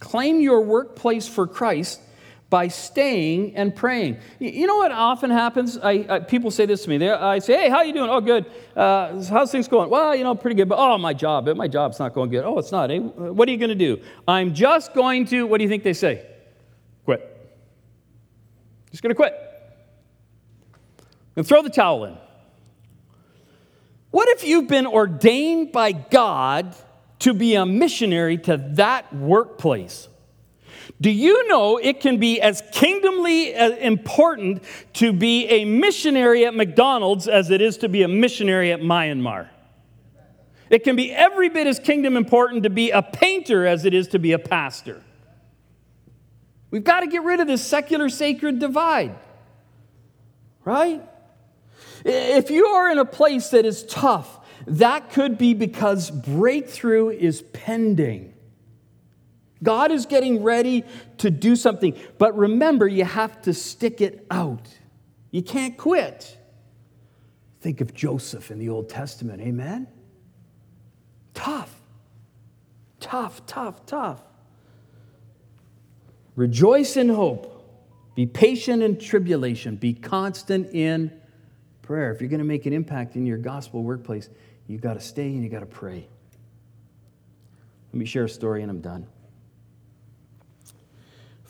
Claim 0.00 0.40
your 0.40 0.62
workplace 0.62 1.28
for 1.28 1.46
Christ 1.46 2.00
by 2.54 2.68
staying 2.68 3.56
and 3.56 3.74
praying. 3.74 4.16
You 4.38 4.68
know 4.68 4.76
what 4.76 4.92
often 4.92 5.28
happens? 5.28 5.76
I, 5.76 6.06
I, 6.08 6.18
people 6.20 6.52
say 6.52 6.66
this 6.66 6.84
to 6.84 6.88
me. 6.88 6.98
They, 6.98 7.10
I 7.10 7.40
say, 7.40 7.54
"Hey, 7.64 7.68
how 7.68 7.82
you 7.82 7.92
doing? 7.92 8.08
Oh, 8.08 8.20
good. 8.20 8.46
Uh, 8.76 9.24
how's 9.24 9.50
things 9.50 9.66
going? 9.66 9.90
Well, 9.90 10.14
you 10.14 10.22
know, 10.22 10.36
pretty 10.36 10.54
good. 10.54 10.68
But 10.68 10.78
oh, 10.78 10.96
my 10.96 11.14
job. 11.14 11.48
My 11.48 11.66
job's 11.66 11.98
not 11.98 12.14
going 12.14 12.30
good. 12.30 12.44
Oh, 12.44 12.56
it's 12.60 12.70
not. 12.70 12.92
Eh? 12.92 12.98
What 13.00 13.48
are 13.48 13.50
you 13.50 13.58
going 13.58 13.70
to 13.70 13.74
do? 13.74 14.00
I'm 14.28 14.54
just 14.54 14.94
going 14.94 15.24
to. 15.24 15.48
What 15.48 15.58
do 15.58 15.64
you 15.64 15.68
think 15.68 15.82
they 15.82 15.94
say? 15.94 16.24
Quit. 17.04 17.28
Just 18.92 19.02
going 19.02 19.10
to 19.10 19.16
quit. 19.16 19.34
And 21.34 21.44
throw 21.44 21.60
the 21.60 21.70
towel 21.70 22.04
in. 22.04 22.16
What 24.12 24.28
if 24.28 24.44
you've 24.44 24.68
been 24.68 24.86
ordained 24.86 25.72
by 25.72 25.90
God 25.90 26.76
to 27.18 27.34
be 27.34 27.56
a 27.56 27.66
missionary 27.66 28.38
to 28.38 28.58
that 28.74 29.12
workplace? 29.12 30.06
Do 31.00 31.10
you 31.10 31.48
know 31.48 31.78
it 31.78 32.00
can 32.00 32.18
be 32.18 32.40
as 32.40 32.62
kingdomly 32.72 33.54
uh, 33.54 33.70
important 33.76 34.62
to 34.94 35.12
be 35.12 35.46
a 35.48 35.64
missionary 35.64 36.46
at 36.46 36.54
McDonald's 36.54 37.28
as 37.28 37.50
it 37.50 37.60
is 37.60 37.78
to 37.78 37.88
be 37.88 38.02
a 38.02 38.08
missionary 38.08 38.72
at 38.72 38.80
Myanmar? 38.80 39.48
It 40.70 40.84
can 40.84 40.96
be 40.96 41.12
every 41.12 41.48
bit 41.48 41.66
as 41.66 41.78
kingdom 41.78 42.16
important 42.16 42.64
to 42.64 42.70
be 42.70 42.90
a 42.90 43.02
painter 43.02 43.66
as 43.66 43.84
it 43.84 43.94
is 43.94 44.08
to 44.08 44.18
be 44.18 44.32
a 44.32 44.38
pastor. 44.38 45.02
We've 46.70 46.84
got 46.84 47.00
to 47.00 47.06
get 47.06 47.22
rid 47.22 47.40
of 47.40 47.46
this 47.46 47.64
secular 47.64 48.08
sacred 48.08 48.58
divide, 48.58 49.14
right? 50.64 51.00
If 52.04 52.50
you 52.50 52.66
are 52.66 52.90
in 52.90 52.98
a 52.98 53.04
place 53.04 53.50
that 53.50 53.64
is 53.64 53.84
tough, 53.84 54.40
that 54.66 55.10
could 55.10 55.38
be 55.38 55.54
because 55.54 56.10
breakthrough 56.10 57.10
is 57.10 57.42
pending. 57.52 58.33
God 59.62 59.90
is 59.90 60.06
getting 60.06 60.42
ready 60.42 60.84
to 61.18 61.30
do 61.30 61.56
something. 61.56 61.96
But 62.18 62.36
remember, 62.36 62.86
you 62.86 63.04
have 63.04 63.40
to 63.42 63.54
stick 63.54 64.00
it 64.00 64.26
out. 64.30 64.68
You 65.30 65.42
can't 65.42 65.76
quit. 65.76 66.38
Think 67.60 67.80
of 67.80 67.94
Joseph 67.94 68.50
in 68.50 68.58
the 68.58 68.68
Old 68.68 68.88
Testament, 68.88 69.40
amen? 69.40 69.86
Tough. 71.32 71.74
Tough, 73.00 73.44
tough, 73.46 73.86
tough. 73.86 74.22
Rejoice 76.36 76.96
in 76.96 77.08
hope. 77.08 77.50
Be 78.14 78.26
patient 78.26 78.82
in 78.82 78.98
tribulation. 78.98 79.76
Be 79.76 79.94
constant 79.94 80.74
in 80.74 81.10
prayer. 81.82 82.12
If 82.12 82.20
you're 82.20 82.30
going 82.30 82.38
to 82.38 82.44
make 82.44 82.66
an 82.66 82.72
impact 82.72 83.16
in 83.16 83.26
your 83.26 83.38
gospel 83.38 83.82
workplace, 83.82 84.28
you've 84.66 84.80
got 84.80 84.94
to 84.94 85.00
stay 85.00 85.26
and 85.26 85.42
you've 85.42 85.52
got 85.52 85.60
to 85.60 85.66
pray. 85.66 86.06
Let 87.92 87.98
me 87.98 88.04
share 88.04 88.24
a 88.24 88.28
story 88.28 88.62
and 88.62 88.70
I'm 88.70 88.80
done. 88.80 89.06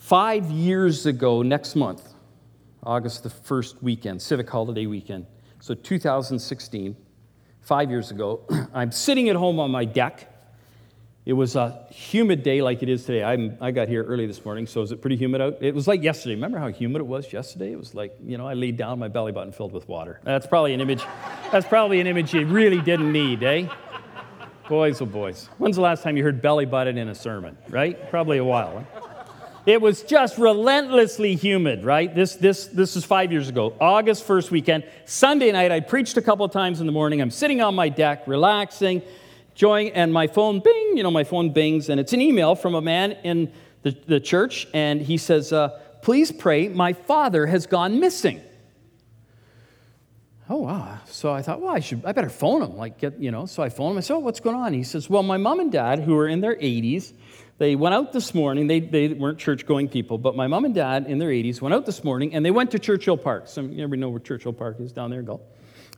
Five 0.04 0.50
years 0.50 1.06
ago, 1.06 1.40
next 1.40 1.76
month, 1.76 2.12
August 2.82 3.22
the 3.22 3.30
first 3.30 3.82
weekend, 3.82 4.20
civic 4.20 4.50
holiday 4.50 4.84
weekend, 4.84 5.24
so 5.60 5.72
2016, 5.72 6.94
five 7.62 7.88
years 7.88 8.10
ago, 8.10 8.42
I'm 8.74 8.92
sitting 8.92 9.30
at 9.30 9.36
home 9.36 9.58
on 9.58 9.70
my 9.70 9.86
deck. 9.86 10.30
It 11.24 11.32
was 11.32 11.56
a 11.56 11.86
humid 11.90 12.42
day 12.42 12.60
like 12.60 12.82
it 12.82 12.90
is 12.90 13.06
today. 13.06 13.24
I'm, 13.24 13.56
i 13.62 13.70
got 13.70 13.88
here 13.88 14.04
early 14.04 14.26
this 14.26 14.44
morning, 14.44 14.66
so 14.66 14.82
is 14.82 14.92
it 14.92 15.00
pretty 15.00 15.16
humid 15.16 15.40
out? 15.40 15.56
It 15.62 15.74
was 15.74 15.88
like 15.88 16.02
yesterday. 16.02 16.34
Remember 16.34 16.58
how 16.58 16.68
humid 16.68 17.00
it 17.00 17.06
was 17.06 17.32
yesterday? 17.32 17.72
It 17.72 17.78
was 17.78 17.94
like, 17.94 18.14
you 18.22 18.36
know, 18.36 18.46
I 18.46 18.52
laid 18.52 18.76
down, 18.76 18.98
my 18.98 19.08
belly 19.08 19.32
button 19.32 19.52
filled 19.54 19.72
with 19.72 19.88
water. 19.88 20.20
That's 20.22 20.46
probably 20.46 20.74
an 20.74 20.82
image, 20.82 21.02
that's 21.50 21.66
probably 21.66 22.00
an 22.00 22.06
image 22.06 22.34
you 22.34 22.44
really 22.44 22.82
didn't 22.82 23.10
need, 23.10 23.42
eh? 23.42 23.68
Boys, 24.68 25.00
oh 25.00 25.06
boys. 25.06 25.48
When's 25.56 25.76
the 25.76 25.82
last 25.82 26.02
time 26.02 26.18
you 26.18 26.22
heard 26.22 26.42
belly 26.42 26.66
button 26.66 26.98
in 26.98 27.08
a 27.08 27.14
sermon, 27.14 27.56
right? 27.70 28.10
Probably 28.10 28.36
a 28.36 28.44
while. 28.44 28.86
It 29.66 29.80
was 29.80 30.02
just 30.02 30.36
relentlessly 30.36 31.34
humid, 31.34 31.84
right? 31.84 32.14
This, 32.14 32.36
this, 32.36 32.66
this 32.66 32.96
is 32.96 33.04
five 33.04 33.32
years 33.32 33.48
ago, 33.48 33.74
August 33.80 34.26
1st 34.26 34.50
weekend. 34.50 34.84
Sunday 35.06 35.52
night, 35.52 35.72
I 35.72 35.80
preached 35.80 36.16
a 36.16 36.22
couple 36.22 36.46
times 36.48 36.80
in 36.80 36.86
the 36.86 36.92
morning. 36.92 37.22
I'm 37.22 37.30
sitting 37.30 37.62
on 37.62 37.74
my 37.74 37.88
deck, 37.88 38.26
relaxing, 38.26 39.02
enjoying, 39.52 39.92
and 39.92 40.12
my 40.12 40.26
phone 40.26 40.60
bing, 40.60 40.96
you 40.96 41.02
know, 41.02 41.10
my 41.10 41.24
phone 41.24 41.50
bings, 41.50 41.88
and 41.88 41.98
it's 41.98 42.12
an 42.12 42.20
email 42.20 42.54
from 42.54 42.74
a 42.74 42.82
man 42.82 43.12
in 43.24 43.50
the, 43.82 43.96
the 44.06 44.20
church, 44.20 44.66
and 44.74 45.00
he 45.00 45.16
says, 45.16 45.52
uh, 45.52 45.80
Please 46.02 46.30
pray, 46.30 46.68
my 46.68 46.92
father 46.92 47.46
has 47.46 47.66
gone 47.66 47.98
missing. 47.98 48.42
Oh, 50.50 50.58
wow. 50.58 50.98
So 51.06 51.32
I 51.32 51.40
thought, 51.40 51.62
well, 51.62 51.74
I 51.74 51.80
should, 51.80 52.04
I 52.04 52.12
better 52.12 52.28
phone 52.28 52.60
him. 52.60 52.76
Like, 52.76 52.98
get, 52.98 53.18
you 53.18 53.30
know, 53.30 53.46
so 53.46 53.62
I 53.62 53.70
phone 53.70 53.92
him. 53.92 53.96
I 53.96 54.00
said, 54.02 54.16
oh, 54.16 54.18
what's 54.18 54.40
going 54.40 54.56
on? 54.56 54.74
He 54.74 54.82
says, 54.82 55.08
well, 55.08 55.22
my 55.22 55.38
mom 55.38 55.60
and 55.60 55.72
dad, 55.72 56.00
who 56.00 56.14
are 56.18 56.28
in 56.28 56.42
their 56.42 56.56
80s, 56.56 57.14
they 57.58 57.76
went 57.76 57.94
out 57.94 58.12
this 58.12 58.34
morning. 58.34 58.66
They, 58.66 58.80
they 58.80 59.08
weren't 59.08 59.38
church 59.38 59.64
going 59.66 59.88
people, 59.88 60.18
but 60.18 60.34
my 60.34 60.46
mom 60.46 60.64
and 60.64 60.74
dad 60.74 61.06
in 61.06 61.18
their 61.18 61.30
80s 61.30 61.60
went 61.60 61.74
out 61.74 61.86
this 61.86 62.02
morning 62.02 62.34
and 62.34 62.44
they 62.44 62.50
went 62.50 62.72
to 62.72 62.78
Churchill 62.78 63.16
Park. 63.16 63.46
Some, 63.46 63.72
you 63.72 63.84
ever 63.84 63.96
know 63.96 64.08
where 64.08 64.20
Churchill 64.20 64.52
Park 64.52 64.80
is 64.80 64.92
down 64.92 65.10
there? 65.10 65.20
in 65.20 65.26
Guelph. 65.26 65.42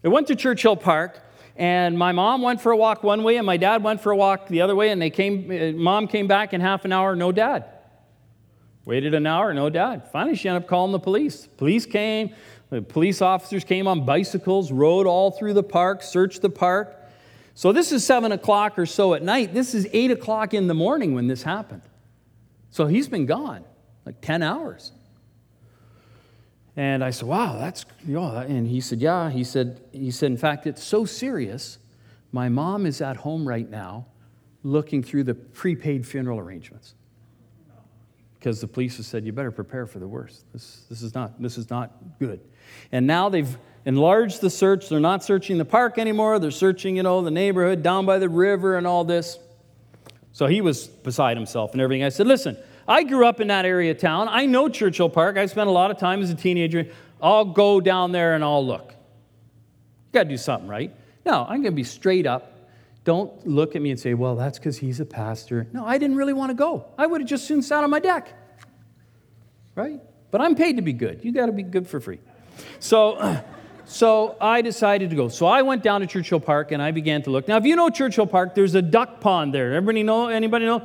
They 0.02 0.08
went 0.08 0.26
to 0.26 0.36
Churchill 0.36 0.76
Park 0.76 1.22
and 1.56 1.98
my 1.98 2.12
mom 2.12 2.42
went 2.42 2.60
for 2.60 2.72
a 2.72 2.76
walk 2.76 3.02
one 3.02 3.22
way 3.22 3.38
and 3.38 3.46
my 3.46 3.56
dad 3.56 3.82
went 3.82 4.02
for 4.02 4.12
a 4.12 4.16
walk 4.16 4.48
the 4.48 4.60
other 4.60 4.76
way 4.76 4.90
and 4.90 5.00
they 5.00 5.08
came, 5.08 5.50
uh, 5.50 5.72
mom 5.72 6.08
came 6.08 6.26
back 6.26 6.52
in 6.52 6.60
half 6.60 6.84
an 6.84 6.92
hour, 6.92 7.16
no 7.16 7.32
dad. 7.32 7.64
Waited 8.84 9.14
an 9.14 9.26
hour, 9.26 9.54
no 9.54 9.70
dad. 9.70 10.10
Finally, 10.12 10.36
she 10.36 10.48
ended 10.48 10.64
up 10.64 10.68
calling 10.68 10.92
the 10.92 11.00
police. 11.00 11.46
Police 11.56 11.86
came, 11.86 12.34
the 12.68 12.82
police 12.82 13.22
officers 13.22 13.64
came 13.64 13.88
on 13.88 14.04
bicycles, 14.04 14.70
rode 14.70 15.06
all 15.06 15.30
through 15.30 15.54
the 15.54 15.62
park, 15.62 16.02
searched 16.02 16.42
the 16.42 16.50
park. 16.50 16.96
So 17.56 17.72
this 17.72 17.90
is 17.90 18.04
seven 18.04 18.32
o'clock 18.32 18.78
or 18.78 18.84
so 18.84 19.14
at 19.14 19.22
night. 19.22 19.54
This 19.54 19.74
is 19.74 19.88
eight 19.94 20.10
o'clock 20.10 20.52
in 20.52 20.66
the 20.66 20.74
morning 20.74 21.14
when 21.14 21.26
this 21.26 21.42
happened. 21.42 21.80
So 22.68 22.86
he's 22.86 23.08
been 23.08 23.24
gone 23.24 23.64
like 24.04 24.20
10 24.20 24.42
hours. 24.42 24.92
And 26.76 27.02
I 27.02 27.08
said, 27.08 27.26
wow, 27.26 27.56
that's, 27.58 27.86
you 28.06 28.12
know, 28.12 28.36
and 28.36 28.68
he 28.68 28.82
said, 28.82 29.00
yeah. 29.00 29.30
He 29.30 29.42
said, 29.42 29.80
he 29.90 30.10
said, 30.10 30.32
in 30.32 30.36
fact, 30.36 30.66
it's 30.66 30.84
so 30.84 31.06
serious. 31.06 31.78
My 32.30 32.50
mom 32.50 32.84
is 32.84 33.00
at 33.00 33.16
home 33.16 33.48
right 33.48 33.68
now 33.68 34.04
looking 34.62 35.02
through 35.02 35.24
the 35.24 35.34
prepaid 35.34 36.06
funeral 36.06 36.38
arrangements. 36.38 36.94
Because 38.38 38.60
the 38.60 38.68
police 38.68 38.98
have 38.98 39.06
said, 39.06 39.24
you 39.24 39.32
better 39.32 39.50
prepare 39.50 39.86
for 39.86 39.98
the 39.98 40.06
worst. 40.06 40.44
This, 40.52 40.84
this, 40.90 41.00
is 41.00 41.14
not, 41.14 41.40
this 41.40 41.56
is 41.56 41.70
not 41.70 42.18
good. 42.18 42.40
And 42.92 43.06
now 43.06 43.30
they've 43.30 43.56
enlarged 43.86 44.42
the 44.42 44.50
search. 44.50 44.90
They're 44.90 45.00
not 45.00 45.24
searching 45.24 45.56
the 45.56 45.64
park 45.64 45.96
anymore. 45.96 46.38
They're 46.38 46.50
searching, 46.50 46.96
you 46.96 47.04
know, 47.04 47.22
the 47.22 47.30
neighborhood 47.30 47.82
down 47.82 48.04
by 48.04 48.18
the 48.18 48.28
river 48.28 48.76
and 48.76 48.86
all 48.86 49.04
this. 49.04 49.38
So 50.32 50.46
he 50.46 50.60
was 50.60 50.86
beside 50.86 51.36
himself 51.36 51.72
and 51.72 51.80
everything. 51.80 52.04
I 52.04 52.10
said, 52.10 52.26
listen, 52.26 52.58
I 52.86 53.04
grew 53.04 53.26
up 53.26 53.40
in 53.40 53.48
that 53.48 53.64
area 53.64 53.92
of 53.92 53.98
town. 53.98 54.28
I 54.28 54.44
know 54.44 54.68
Churchill 54.68 55.08
Park. 55.08 55.38
I 55.38 55.46
spent 55.46 55.68
a 55.68 55.72
lot 55.72 55.90
of 55.90 55.98
time 55.98 56.20
as 56.20 56.30
a 56.30 56.34
teenager. 56.34 56.88
I'll 57.22 57.46
go 57.46 57.80
down 57.80 58.12
there 58.12 58.34
and 58.34 58.44
I'll 58.44 58.66
look. 58.66 58.90
You 58.90 60.12
got 60.12 60.24
to 60.24 60.28
do 60.28 60.36
something, 60.36 60.68
right? 60.68 60.94
No, 61.24 61.42
I'm 61.44 61.62
going 61.62 61.64
to 61.64 61.70
be 61.70 61.84
straight 61.84 62.26
up. 62.26 62.52
Don't 63.04 63.46
look 63.46 63.76
at 63.76 63.82
me 63.82 63.92
and 63.92 64.00
say, 64.00 64.14
well, 64.14 64.34
that's 64.34 64.58
because 64.58 64.76
he's 64.76 64.98
a 64.98 65.06
pastor. 65.06 65.68
No, 65.72 65.86
I 65.86 65.96
didn't 65.96 66.16
really 66.16 66.32
want 66.32 66.50
to 66.50 66.54
go. 66.54 66.86
I 66.98 67.06
would 67.06 67.20
have 67.20 67.30
just 67.30 67.46
soon 67.46 67.62
sat 67.62 67.84
on 67.84 67.90
my 67.90 68.00
deck. 68.00 68.32
Right? 69.76 70.00
But 70.32 70.40
I'm 70.40 70.56
paid 70.56 70.76
to 70.76 70.82
be 70.82 70.92
good. 70.92 71.24
You 71.24 71.30
got 71.32 71.46
to 71.46 71.52
be 71.52 71.62
good 71.62 71.86
for 71.86 72.00
free. 72.00 72.18
So, 72.80 73.42
so 73.86 74.36
I 74.40 74.62
decided 74.62 75.10
to 75.10 75.16
go. 75.16 75.28
So 75.28 75.46
I 75.46 75.62
went 75.62 75.84
down 75.84 76.00
to 76.00 76.08
Churchill 76.08 76.40
Park 76.40 76.72
and 76.72 76.82
I 76.82 76.90
began 76.90 77.22
to 77.22 77.30
look. 77.30 77.46
Now, 77.46 77.56
if 77.56 77.64
you 77.64 77.76
know 77.76 77.88
Churchill 77.88 78.26
Park, 78.26 78.56
there's 78.56 78.74
a 78.74 78.82
duck 78.82 79.20
pond 79.20 79.54
there. 79.54 79.74
Everybody 79.74 80.02
know? 80.02 80.26
Anybody 80.26 80.66
know? 80.66 80.82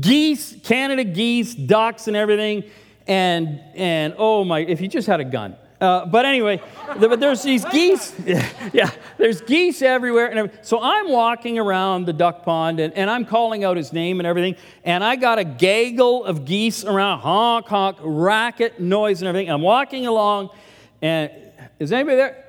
Geese, 0.00 0.54
Canada 0.62 1.02
geese, 1.02 1.54
ducks, 1.54 2.06
and 2.06 2.16
everything. 2.16 2.62
And 3.08 3.60
and 3.74 4.14
oh 4.18 4.44
my! 4.44 4.60
If 4.60 4.80
you 4.80 4.88
just 4.88 5.08
had 5.08 5.18
a 5.18 5.24
gun. 5.24 5.56
Uh, 5.80 6.04
but 6.06 6.24
anyway, 6.24 6.60
but 6.98 7.20
there's 7.20 7.42
these 7.42 7.64
geese. 7.66 8.14
Yeah, 8.72 8.90
there's 9.16 9.40
geese 9.40 9.80
everywhere. 9.80 10.26
And 10.26 10.50
so 10.62 10.80
I'm 10.82 11.08
walking 11.08 11.58
around 11.58 12.04
the 12.04 12.12
duck 12.12 12.44
pond 12.44 12.80
and, 12.80 12.92
and 12.94 13.08
I'm 13.08 13.24
calling 13.24 13.64
out 13.64 13.76
his 13.76 13.92
name 13.92 14.20
and 14.20 14.26
everything. 14.26 14.56
And 14.84 15.02
I 15.02 15.16
got 15.16 15.38
a 15.38 15.44
gaggle 15.44 16.24
of 16.24 16.44
geese 16.44 16.84
around, 16.84 17.20
honk, 17.20 17.66
honk, 17.66 17.96
racket, 18.00 18.78
noise, 18.78 19.22
and 19.22 19.28
everything. 19.28 19.50
I'm 19.50 19.62
walking 19.62 20.06
along 20.06 20.50
and 21.00 21.30
is 21.78 21.92
anybody 21.92 22.16
there? 22.16 22.44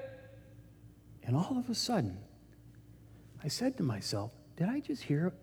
And 1.23 1.35
all 1.35 1.57
of 1.57 1.69
a 1.69 1.75
sudden, 1.75 2.17
I 3.43 3.47
said 3.47 3.77
to 3.77 3.83
myself, 3.83 4.31
Did 4.57 4.69
I 4.69 4.79
just 4.79 5.03
hear 5.03 5.33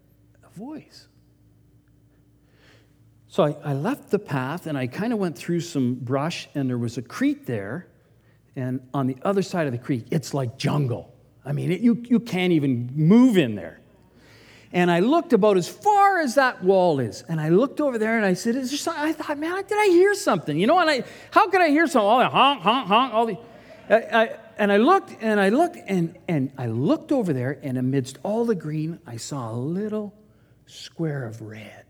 a 0.45 0.59
voice? 0.59 1.09
So 3.29 3.45
I, 3.45 3.57
I 3.65 3.73
left 3.75 4.11
the 4.11 4.19
path 4.19 4.67
and 4.67 4.79
I 4.79 4.87
kind 4.87 5.13
of 5.13 5.19
went 5.19 5.37
through 5.37 5.61
some 5.61 5.95
brush, 5.95 6.49
and 6.55 6.69
there 6.69 6.79
was 6.79 6.99
a 6.99 7.03
creek 7.03 7.47
there. 7.47 7.89
And 8.55 8.81
on 8.95 9.07
the 9.07 9.17
other 9.23 9.43
side 9.43 9.67
of 9.67 9.73
the 9.73 9.79
creek, 9.79 10.07
it's 10.11 10.33
like 10.33 10.57
jungle. 10.57 11.15
I 11.45 11.53
mean, 11.53 11.71
it, 11.71 11.81
you, 11.81 12.03
you 12.09 12.19
can't 12.19 12.53
even 12.53 12.91
move 12.95 13.37
in 13.37 13.55
there. 13.55 13.81
And 14.73 14.91
I 14.91 15.01
looked 15.01 15.33
about 15.33 15.57
as 15.57 15.69
far 15.69 16.21
as 16.21 16.35
that 16.35 16.65
wall 16.65 16.99
is. 16.99 17.23
And 17.29 17.41
I 17.41 17.51
looked 17.51 17.81
over 17.81 17.99
there 17.99 18.17
and 18.17 18.27
I 18.27 18.35
said, 18.35 18.57
Is 18.57 18.71
there 18.71 18.79
something? 18.79 19.03
I 19.03 19.13
thought, 19.13 19.39
man, 19.39 19.63
did 19.69 19.79
I 19.79 19.87
hear 19.87 20.15
something? 20.15 20.59
You 20.59 20.67
know, 20.67 20.79
and 20.79 20.91
I, 20.91 21.05
how 21.31 21.49
could 21.49 21.61
I 21.61 21.69
hear 21.69 21.87
something? 21.87 22.07
All 22.07 22.19
the 22.19 22.29
honk, 22.29 22.63
honk, 22.63 22.89
honk, 22.89 23.15
all 23.15 23.27
the. 23.27 23.39
I, 23.89 24.37
and 24.59 24.73
I 24.73 24.79
looked 24.79 25.23
and 25.23 25.41
I 25.41 25.51
looked 25.51 25.77
and, 25.87 26.19
and 26.27 26.53
I 26.59 26.67
looked 26.67 27.13
over 27.13 27.33
there, 27.33 27.59
and 27.63 27.79
amidst 27.79 28.19
all 28.23 28.45
the 28.45 28.55
green, 28.55 28.99
I 29.07 29.17
saw 29.17 29.51
a 29.51 29.55
little 29.55 30.15
square 30.67 31.25
of 31.25 31.41
red. 31.41 31.85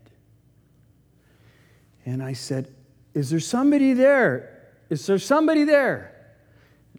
And 2.05 2.21
I 2.21 2.33
said, 2.33 2.73
Is 3.13 3.29
there 3.29 3.39
somebody 3.39 3.93
there? 3.93 4.69
Is 4.89 5.05
there 5.05 5.19
somebody 5.19 5.63
there? 5.63 6.13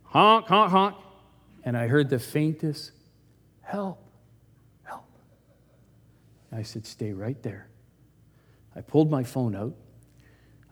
Honk, 0.05 0.47
honk, 0.47 0.71
honk. 0.71 0.97
And 1.65 1.77
I 1.77 1.87
heard 1.87 2.11
the 2.11 2.19
faintest 2.19 2.93
help. 3.63 4.03
help. 4.85 5.07
I 6.53 6.63
said, 6.63 6.87
Stay 6.87 7.13
right 7.13 7.41
there. 7.43 7.69
I 8.75 8.81
pulled 8.81 9.11
my 9.11 9.23
phone 9.23 9.55
out. 9.55 9.75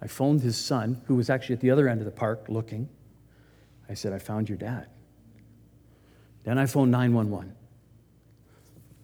I 0.03 0.07
phoned 0.07 0.43
his 0.43 0.57
son, 0.57 1.01
who 1.07 1.14
was 1.14 1.31
actually 1.31 1.55
at 1.55 1.61
the 1.61 1.70
other 1.70 1.89
end 1.89 2.01
of 2.01 2.05
the 2.05 2.11
park 2.11 2.47
looking. 2.49 2.89
I 3.89 3.95
said, 3.95 4.12
I 4.12 4.18
found 4.18 4.49
your 4.49 4.59
dad. 4.59 4.89
Then 6.45 6.59
I 6.59 6.66
phoned 6.66 6.91
911. 6.91 7.55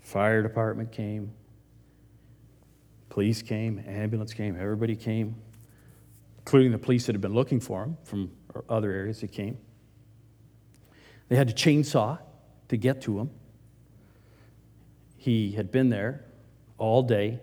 Fire 0.01 0.43
department 0.43 0.93
came, 0.93 1.33
police 3.09 3.43
came, 3.43 3.83
ambulance 3.87 4.33
came, 4.33 4.57
everybody 4.59 4.97
came, 4.97 5.37
including 6.39 6.73
the 6.73 6.79
police 6.79 7.07
that 7.07 7.15
had 7.15 7.21
been 7.21 7.35
looking 7.35 7.61
for 7.61 7.85
him 7.85 7.97
from 8.05 8.31
other 8.69 8.91
areas 8.91 9.21
that 9.21 9.33
came. 9.33 9.59
They 11.29 11.37
had 11.37 11.49
to 11.49 11.55
chainsaw 11.55 12.19
to 12.69 12.77
get 12.77 13.01
to 13.03 13.19
him. 13.19 13.31
He 15.17 15.53
had 15.53 15.71
been 15.71 15.89
there 15.89 16.25
all 16.79 17.03
day, 17.03 17.41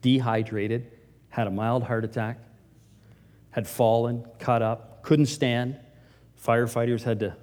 dehydrated, 0.00 0.90
had 1.28 1.46
a 1.46 1.50
mild 1.50 1.84
heart 1.84 2.04
attack, 2.04 2.40
had 3.50 3.66
fallen, 3.68 4.26
cut 4.38 4.60
up, 4.60 5.02
couldn't 5.02 5.26
stand. 5.26 5.78
Firefighters 6.44 7.04
had 7.04 7.20
to 7.20 7.36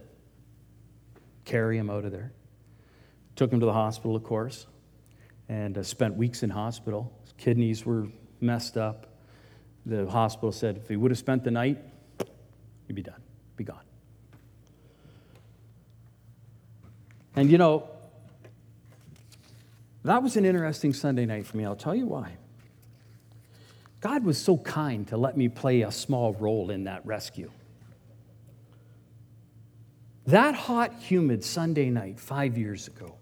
carry 1.46 1.78
him 1.78 1.90
out 1.90 2.04
of 2.04 2.12
there. 2.12 2.34
Took 3.36 3.52
him 3.54 3.60
to 3.62 3.66
the 3.66 3.74
hospital, 3.74 4.16
of 4.16 4.24
course, 4.24 4.68
and 5.48 5.78
uh, 5.78 5.84
spent 5.84 6.16
weeks 6.16 6.44
in 6.44 6.50
hospital. 6.50 7.14
His 7.24 7.34
kidneys 7.38 7.86
were 7.86 8.08
messed 8.42 8.76
up. 8.76 9.08
The 9.86 10.10
hospital 10.10 10.52
said 10.52 10.78
if 10.78 10.90
he 10.90 10.98
would 10.98 11.12
have 11.12 11.18
spent 11.18 11.46
the 11.46 11.52
night, 11.52 11.78
he'd 12.88 12.94
be 12.94 13.02
done, 13.02 13.22
be 13.56 13.64
gone. 13.64 13.84
And 17.38 17.50
you 17.50 17.58
know, 17.58 17.90
that 20.04 20.22
was 20.22 20.36
an 20.36 20.44
interesting 20.44 20.94
Sunday 20.94 21.26
night 21.26 21.46
for 21.46 21.56
me. 21.56 21.64
I'll 21.64 21.76
tell 21.76 21.96
you 21.96 22.06
why. 22.06 22.34
God 24.02 24.26
was 24.26 24.38
so 24.38 24.58
kind 24.58 25.08
to 25.08 25.18
let 25.18 25.38
me 25.38 25.48
play 25.48 25.84
a 25.84 25.92
small 25.92 26.34
role 26.34 26.70
in 26.70 26.84
that 26.86 27.06
rescue. 27.06 27.50
That 30.28 30.56
hot, 30.56 30.94
humid 31.00 31.44
Sunday 31.44 31.90
night 31.90 32.20
five 32.20 32.58
years 32.58 32.88
ago 32.88 33.16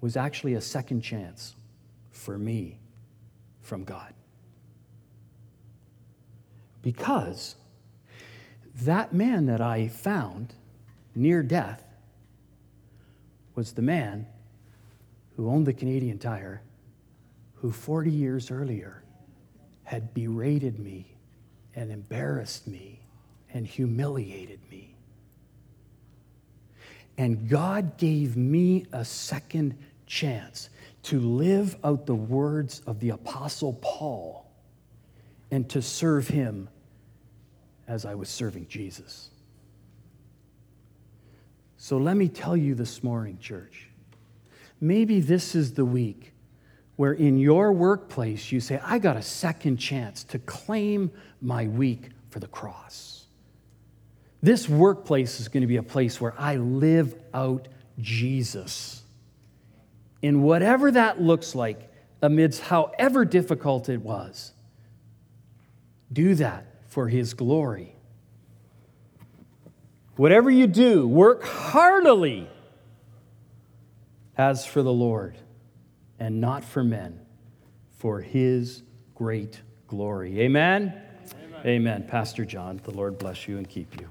was 0.00 0.16
actually 0.16 0.54
a 0.54 0.60
second 0.60 1.02
chance 1.02 1.54
for 2.10 2.38
me 2.38 2.78
from 3.60 3.84
God. 3.84 4.14
Because 6.82 7.56
that 8.82 9.12
man 9.12 9.46
that 9.46 9.60
I 9.60 9.88
found 9.88 10.54
near 11.14 11.42
death 11.42 11.82
was 13.54 13.72
the 13.72 13.82
man 13.82 14.26
who 15.36 15.50
owned 15.50 15.66
the 15.66 15.72
Canadian 15.74 16.18
Tire, 16.18 16.62
who 17.56 17.70
40 17.70 18.10
years 18.10 18.50
earlier 18.50 19.02
had 19.84 20.14
berated 20.14 20.78
me 20.78 21.16
and 21.74 21.90
embarrassed 21.90 22.66
me 22.66 23.00
and 23.52 23.66
humiliated 23.66 24.60
me. 24.70 24.89
And 27.18 27.48
God 27.48 27.96
gave 27.98 28.36
me 28.36 28.86
a 28.92 29.04
second 29.04 29.76
chance 30.06 30.70
to 31.04 31.20
live 31.20 31.76
out 31.84 32.06
the 32.06 32.14
words 32.14 32.82
of 32.86 33.00
the 33.00 33.10
Apostle 33.10 33.74
Paul 33.80 34.50
and 35.50 35.68
to 35.70 35.82
serve 35.82 36.28
Him 36.28 36.68
as 37.88 38.04
I 38.04 38.14
was 38.14 38.28
serving 38.28 38.68
Jesus. 38.68 39.30
So 41.76 41.96
let 41.96 42.16
me 42.16 42.28
tell 42.28 42.56
you 42.56 42.74
this 42.74 43.02
morning, 43.02 43.38
church. 43.38 43.88
Maybe 44.80 45.20
this 45.20 45.54
is 45.54 45.74
the 45.74 45.84
week 45.84 46.32
where 46.96 47.12
in 47.12 47.38
your 47.38 47.72
workplace 47.72 48.52
you 48.52 48.60
say, 48.60 48.78
I 48.84 48.98
got 48.98 49.16
a 49.16 49.22
second 49.22 49.78
chance 49.78 50.22
to 50.24 50.38
claim 50.38 51.10
my 51.40 51.66
week 51.66 52.10
for 52.28 52.38
the 52.38 52.46
cross. 52.46 53.19
This 54.42 54.68
workplace 54.68 55.40
is 55.40 55.48
going 55.48 55.60
to 55.62 55.66
be 55.66 55.76
a 55.76 55.82
place 55.82 56.20
where 56.20 56.34
I 56.38 56.56
live 56.56 57.14
out 57.34 57.68
Jesus. 57.98 59.02
In 60.22 60.42
whatever 60.42 60.90
that 60.90 61.20
looks 61.20 61.54
like, 61.54 61.90
amidst 62.22 62.62
however 62.62 63.24
difficult 63.24 63.88
it 63.88 64.00
was, 64.00 64.52
do 66.12 66.34
that 66.36 66.66
for 66.88 67.08
His 67.08 67.34
glory. 67.34 67.94
Whatever 70.16 70.50
you 70.50 70.66
do, 70.66 71.06
work 71.06 71.44
heartily 71.44 72.48
as 74.36 74.66
for 74.66 74.82
the 74.82 74.92
Lord 74.92 75.36
and 76.18 76.40
not 76.40 76.64
for 76.64 76.84
men, 76.84 77.20
for 77.98 78.20
His 78.20 78.82
great 79.14 79.60
glory. 79.86 80.40
Amen? 80.40 80.94
Amen. 81.32 81.66
Amen. 81.66 82.06
Pastor 82.06 82.44
John, 82.44 82.80
the 82.84 82.90
Lord 82.90 83.18
bless 83.18 83.48
you 83.48 83.56
and 83.56 83.68
keep 83.68 83.98
you. 84.00 84.08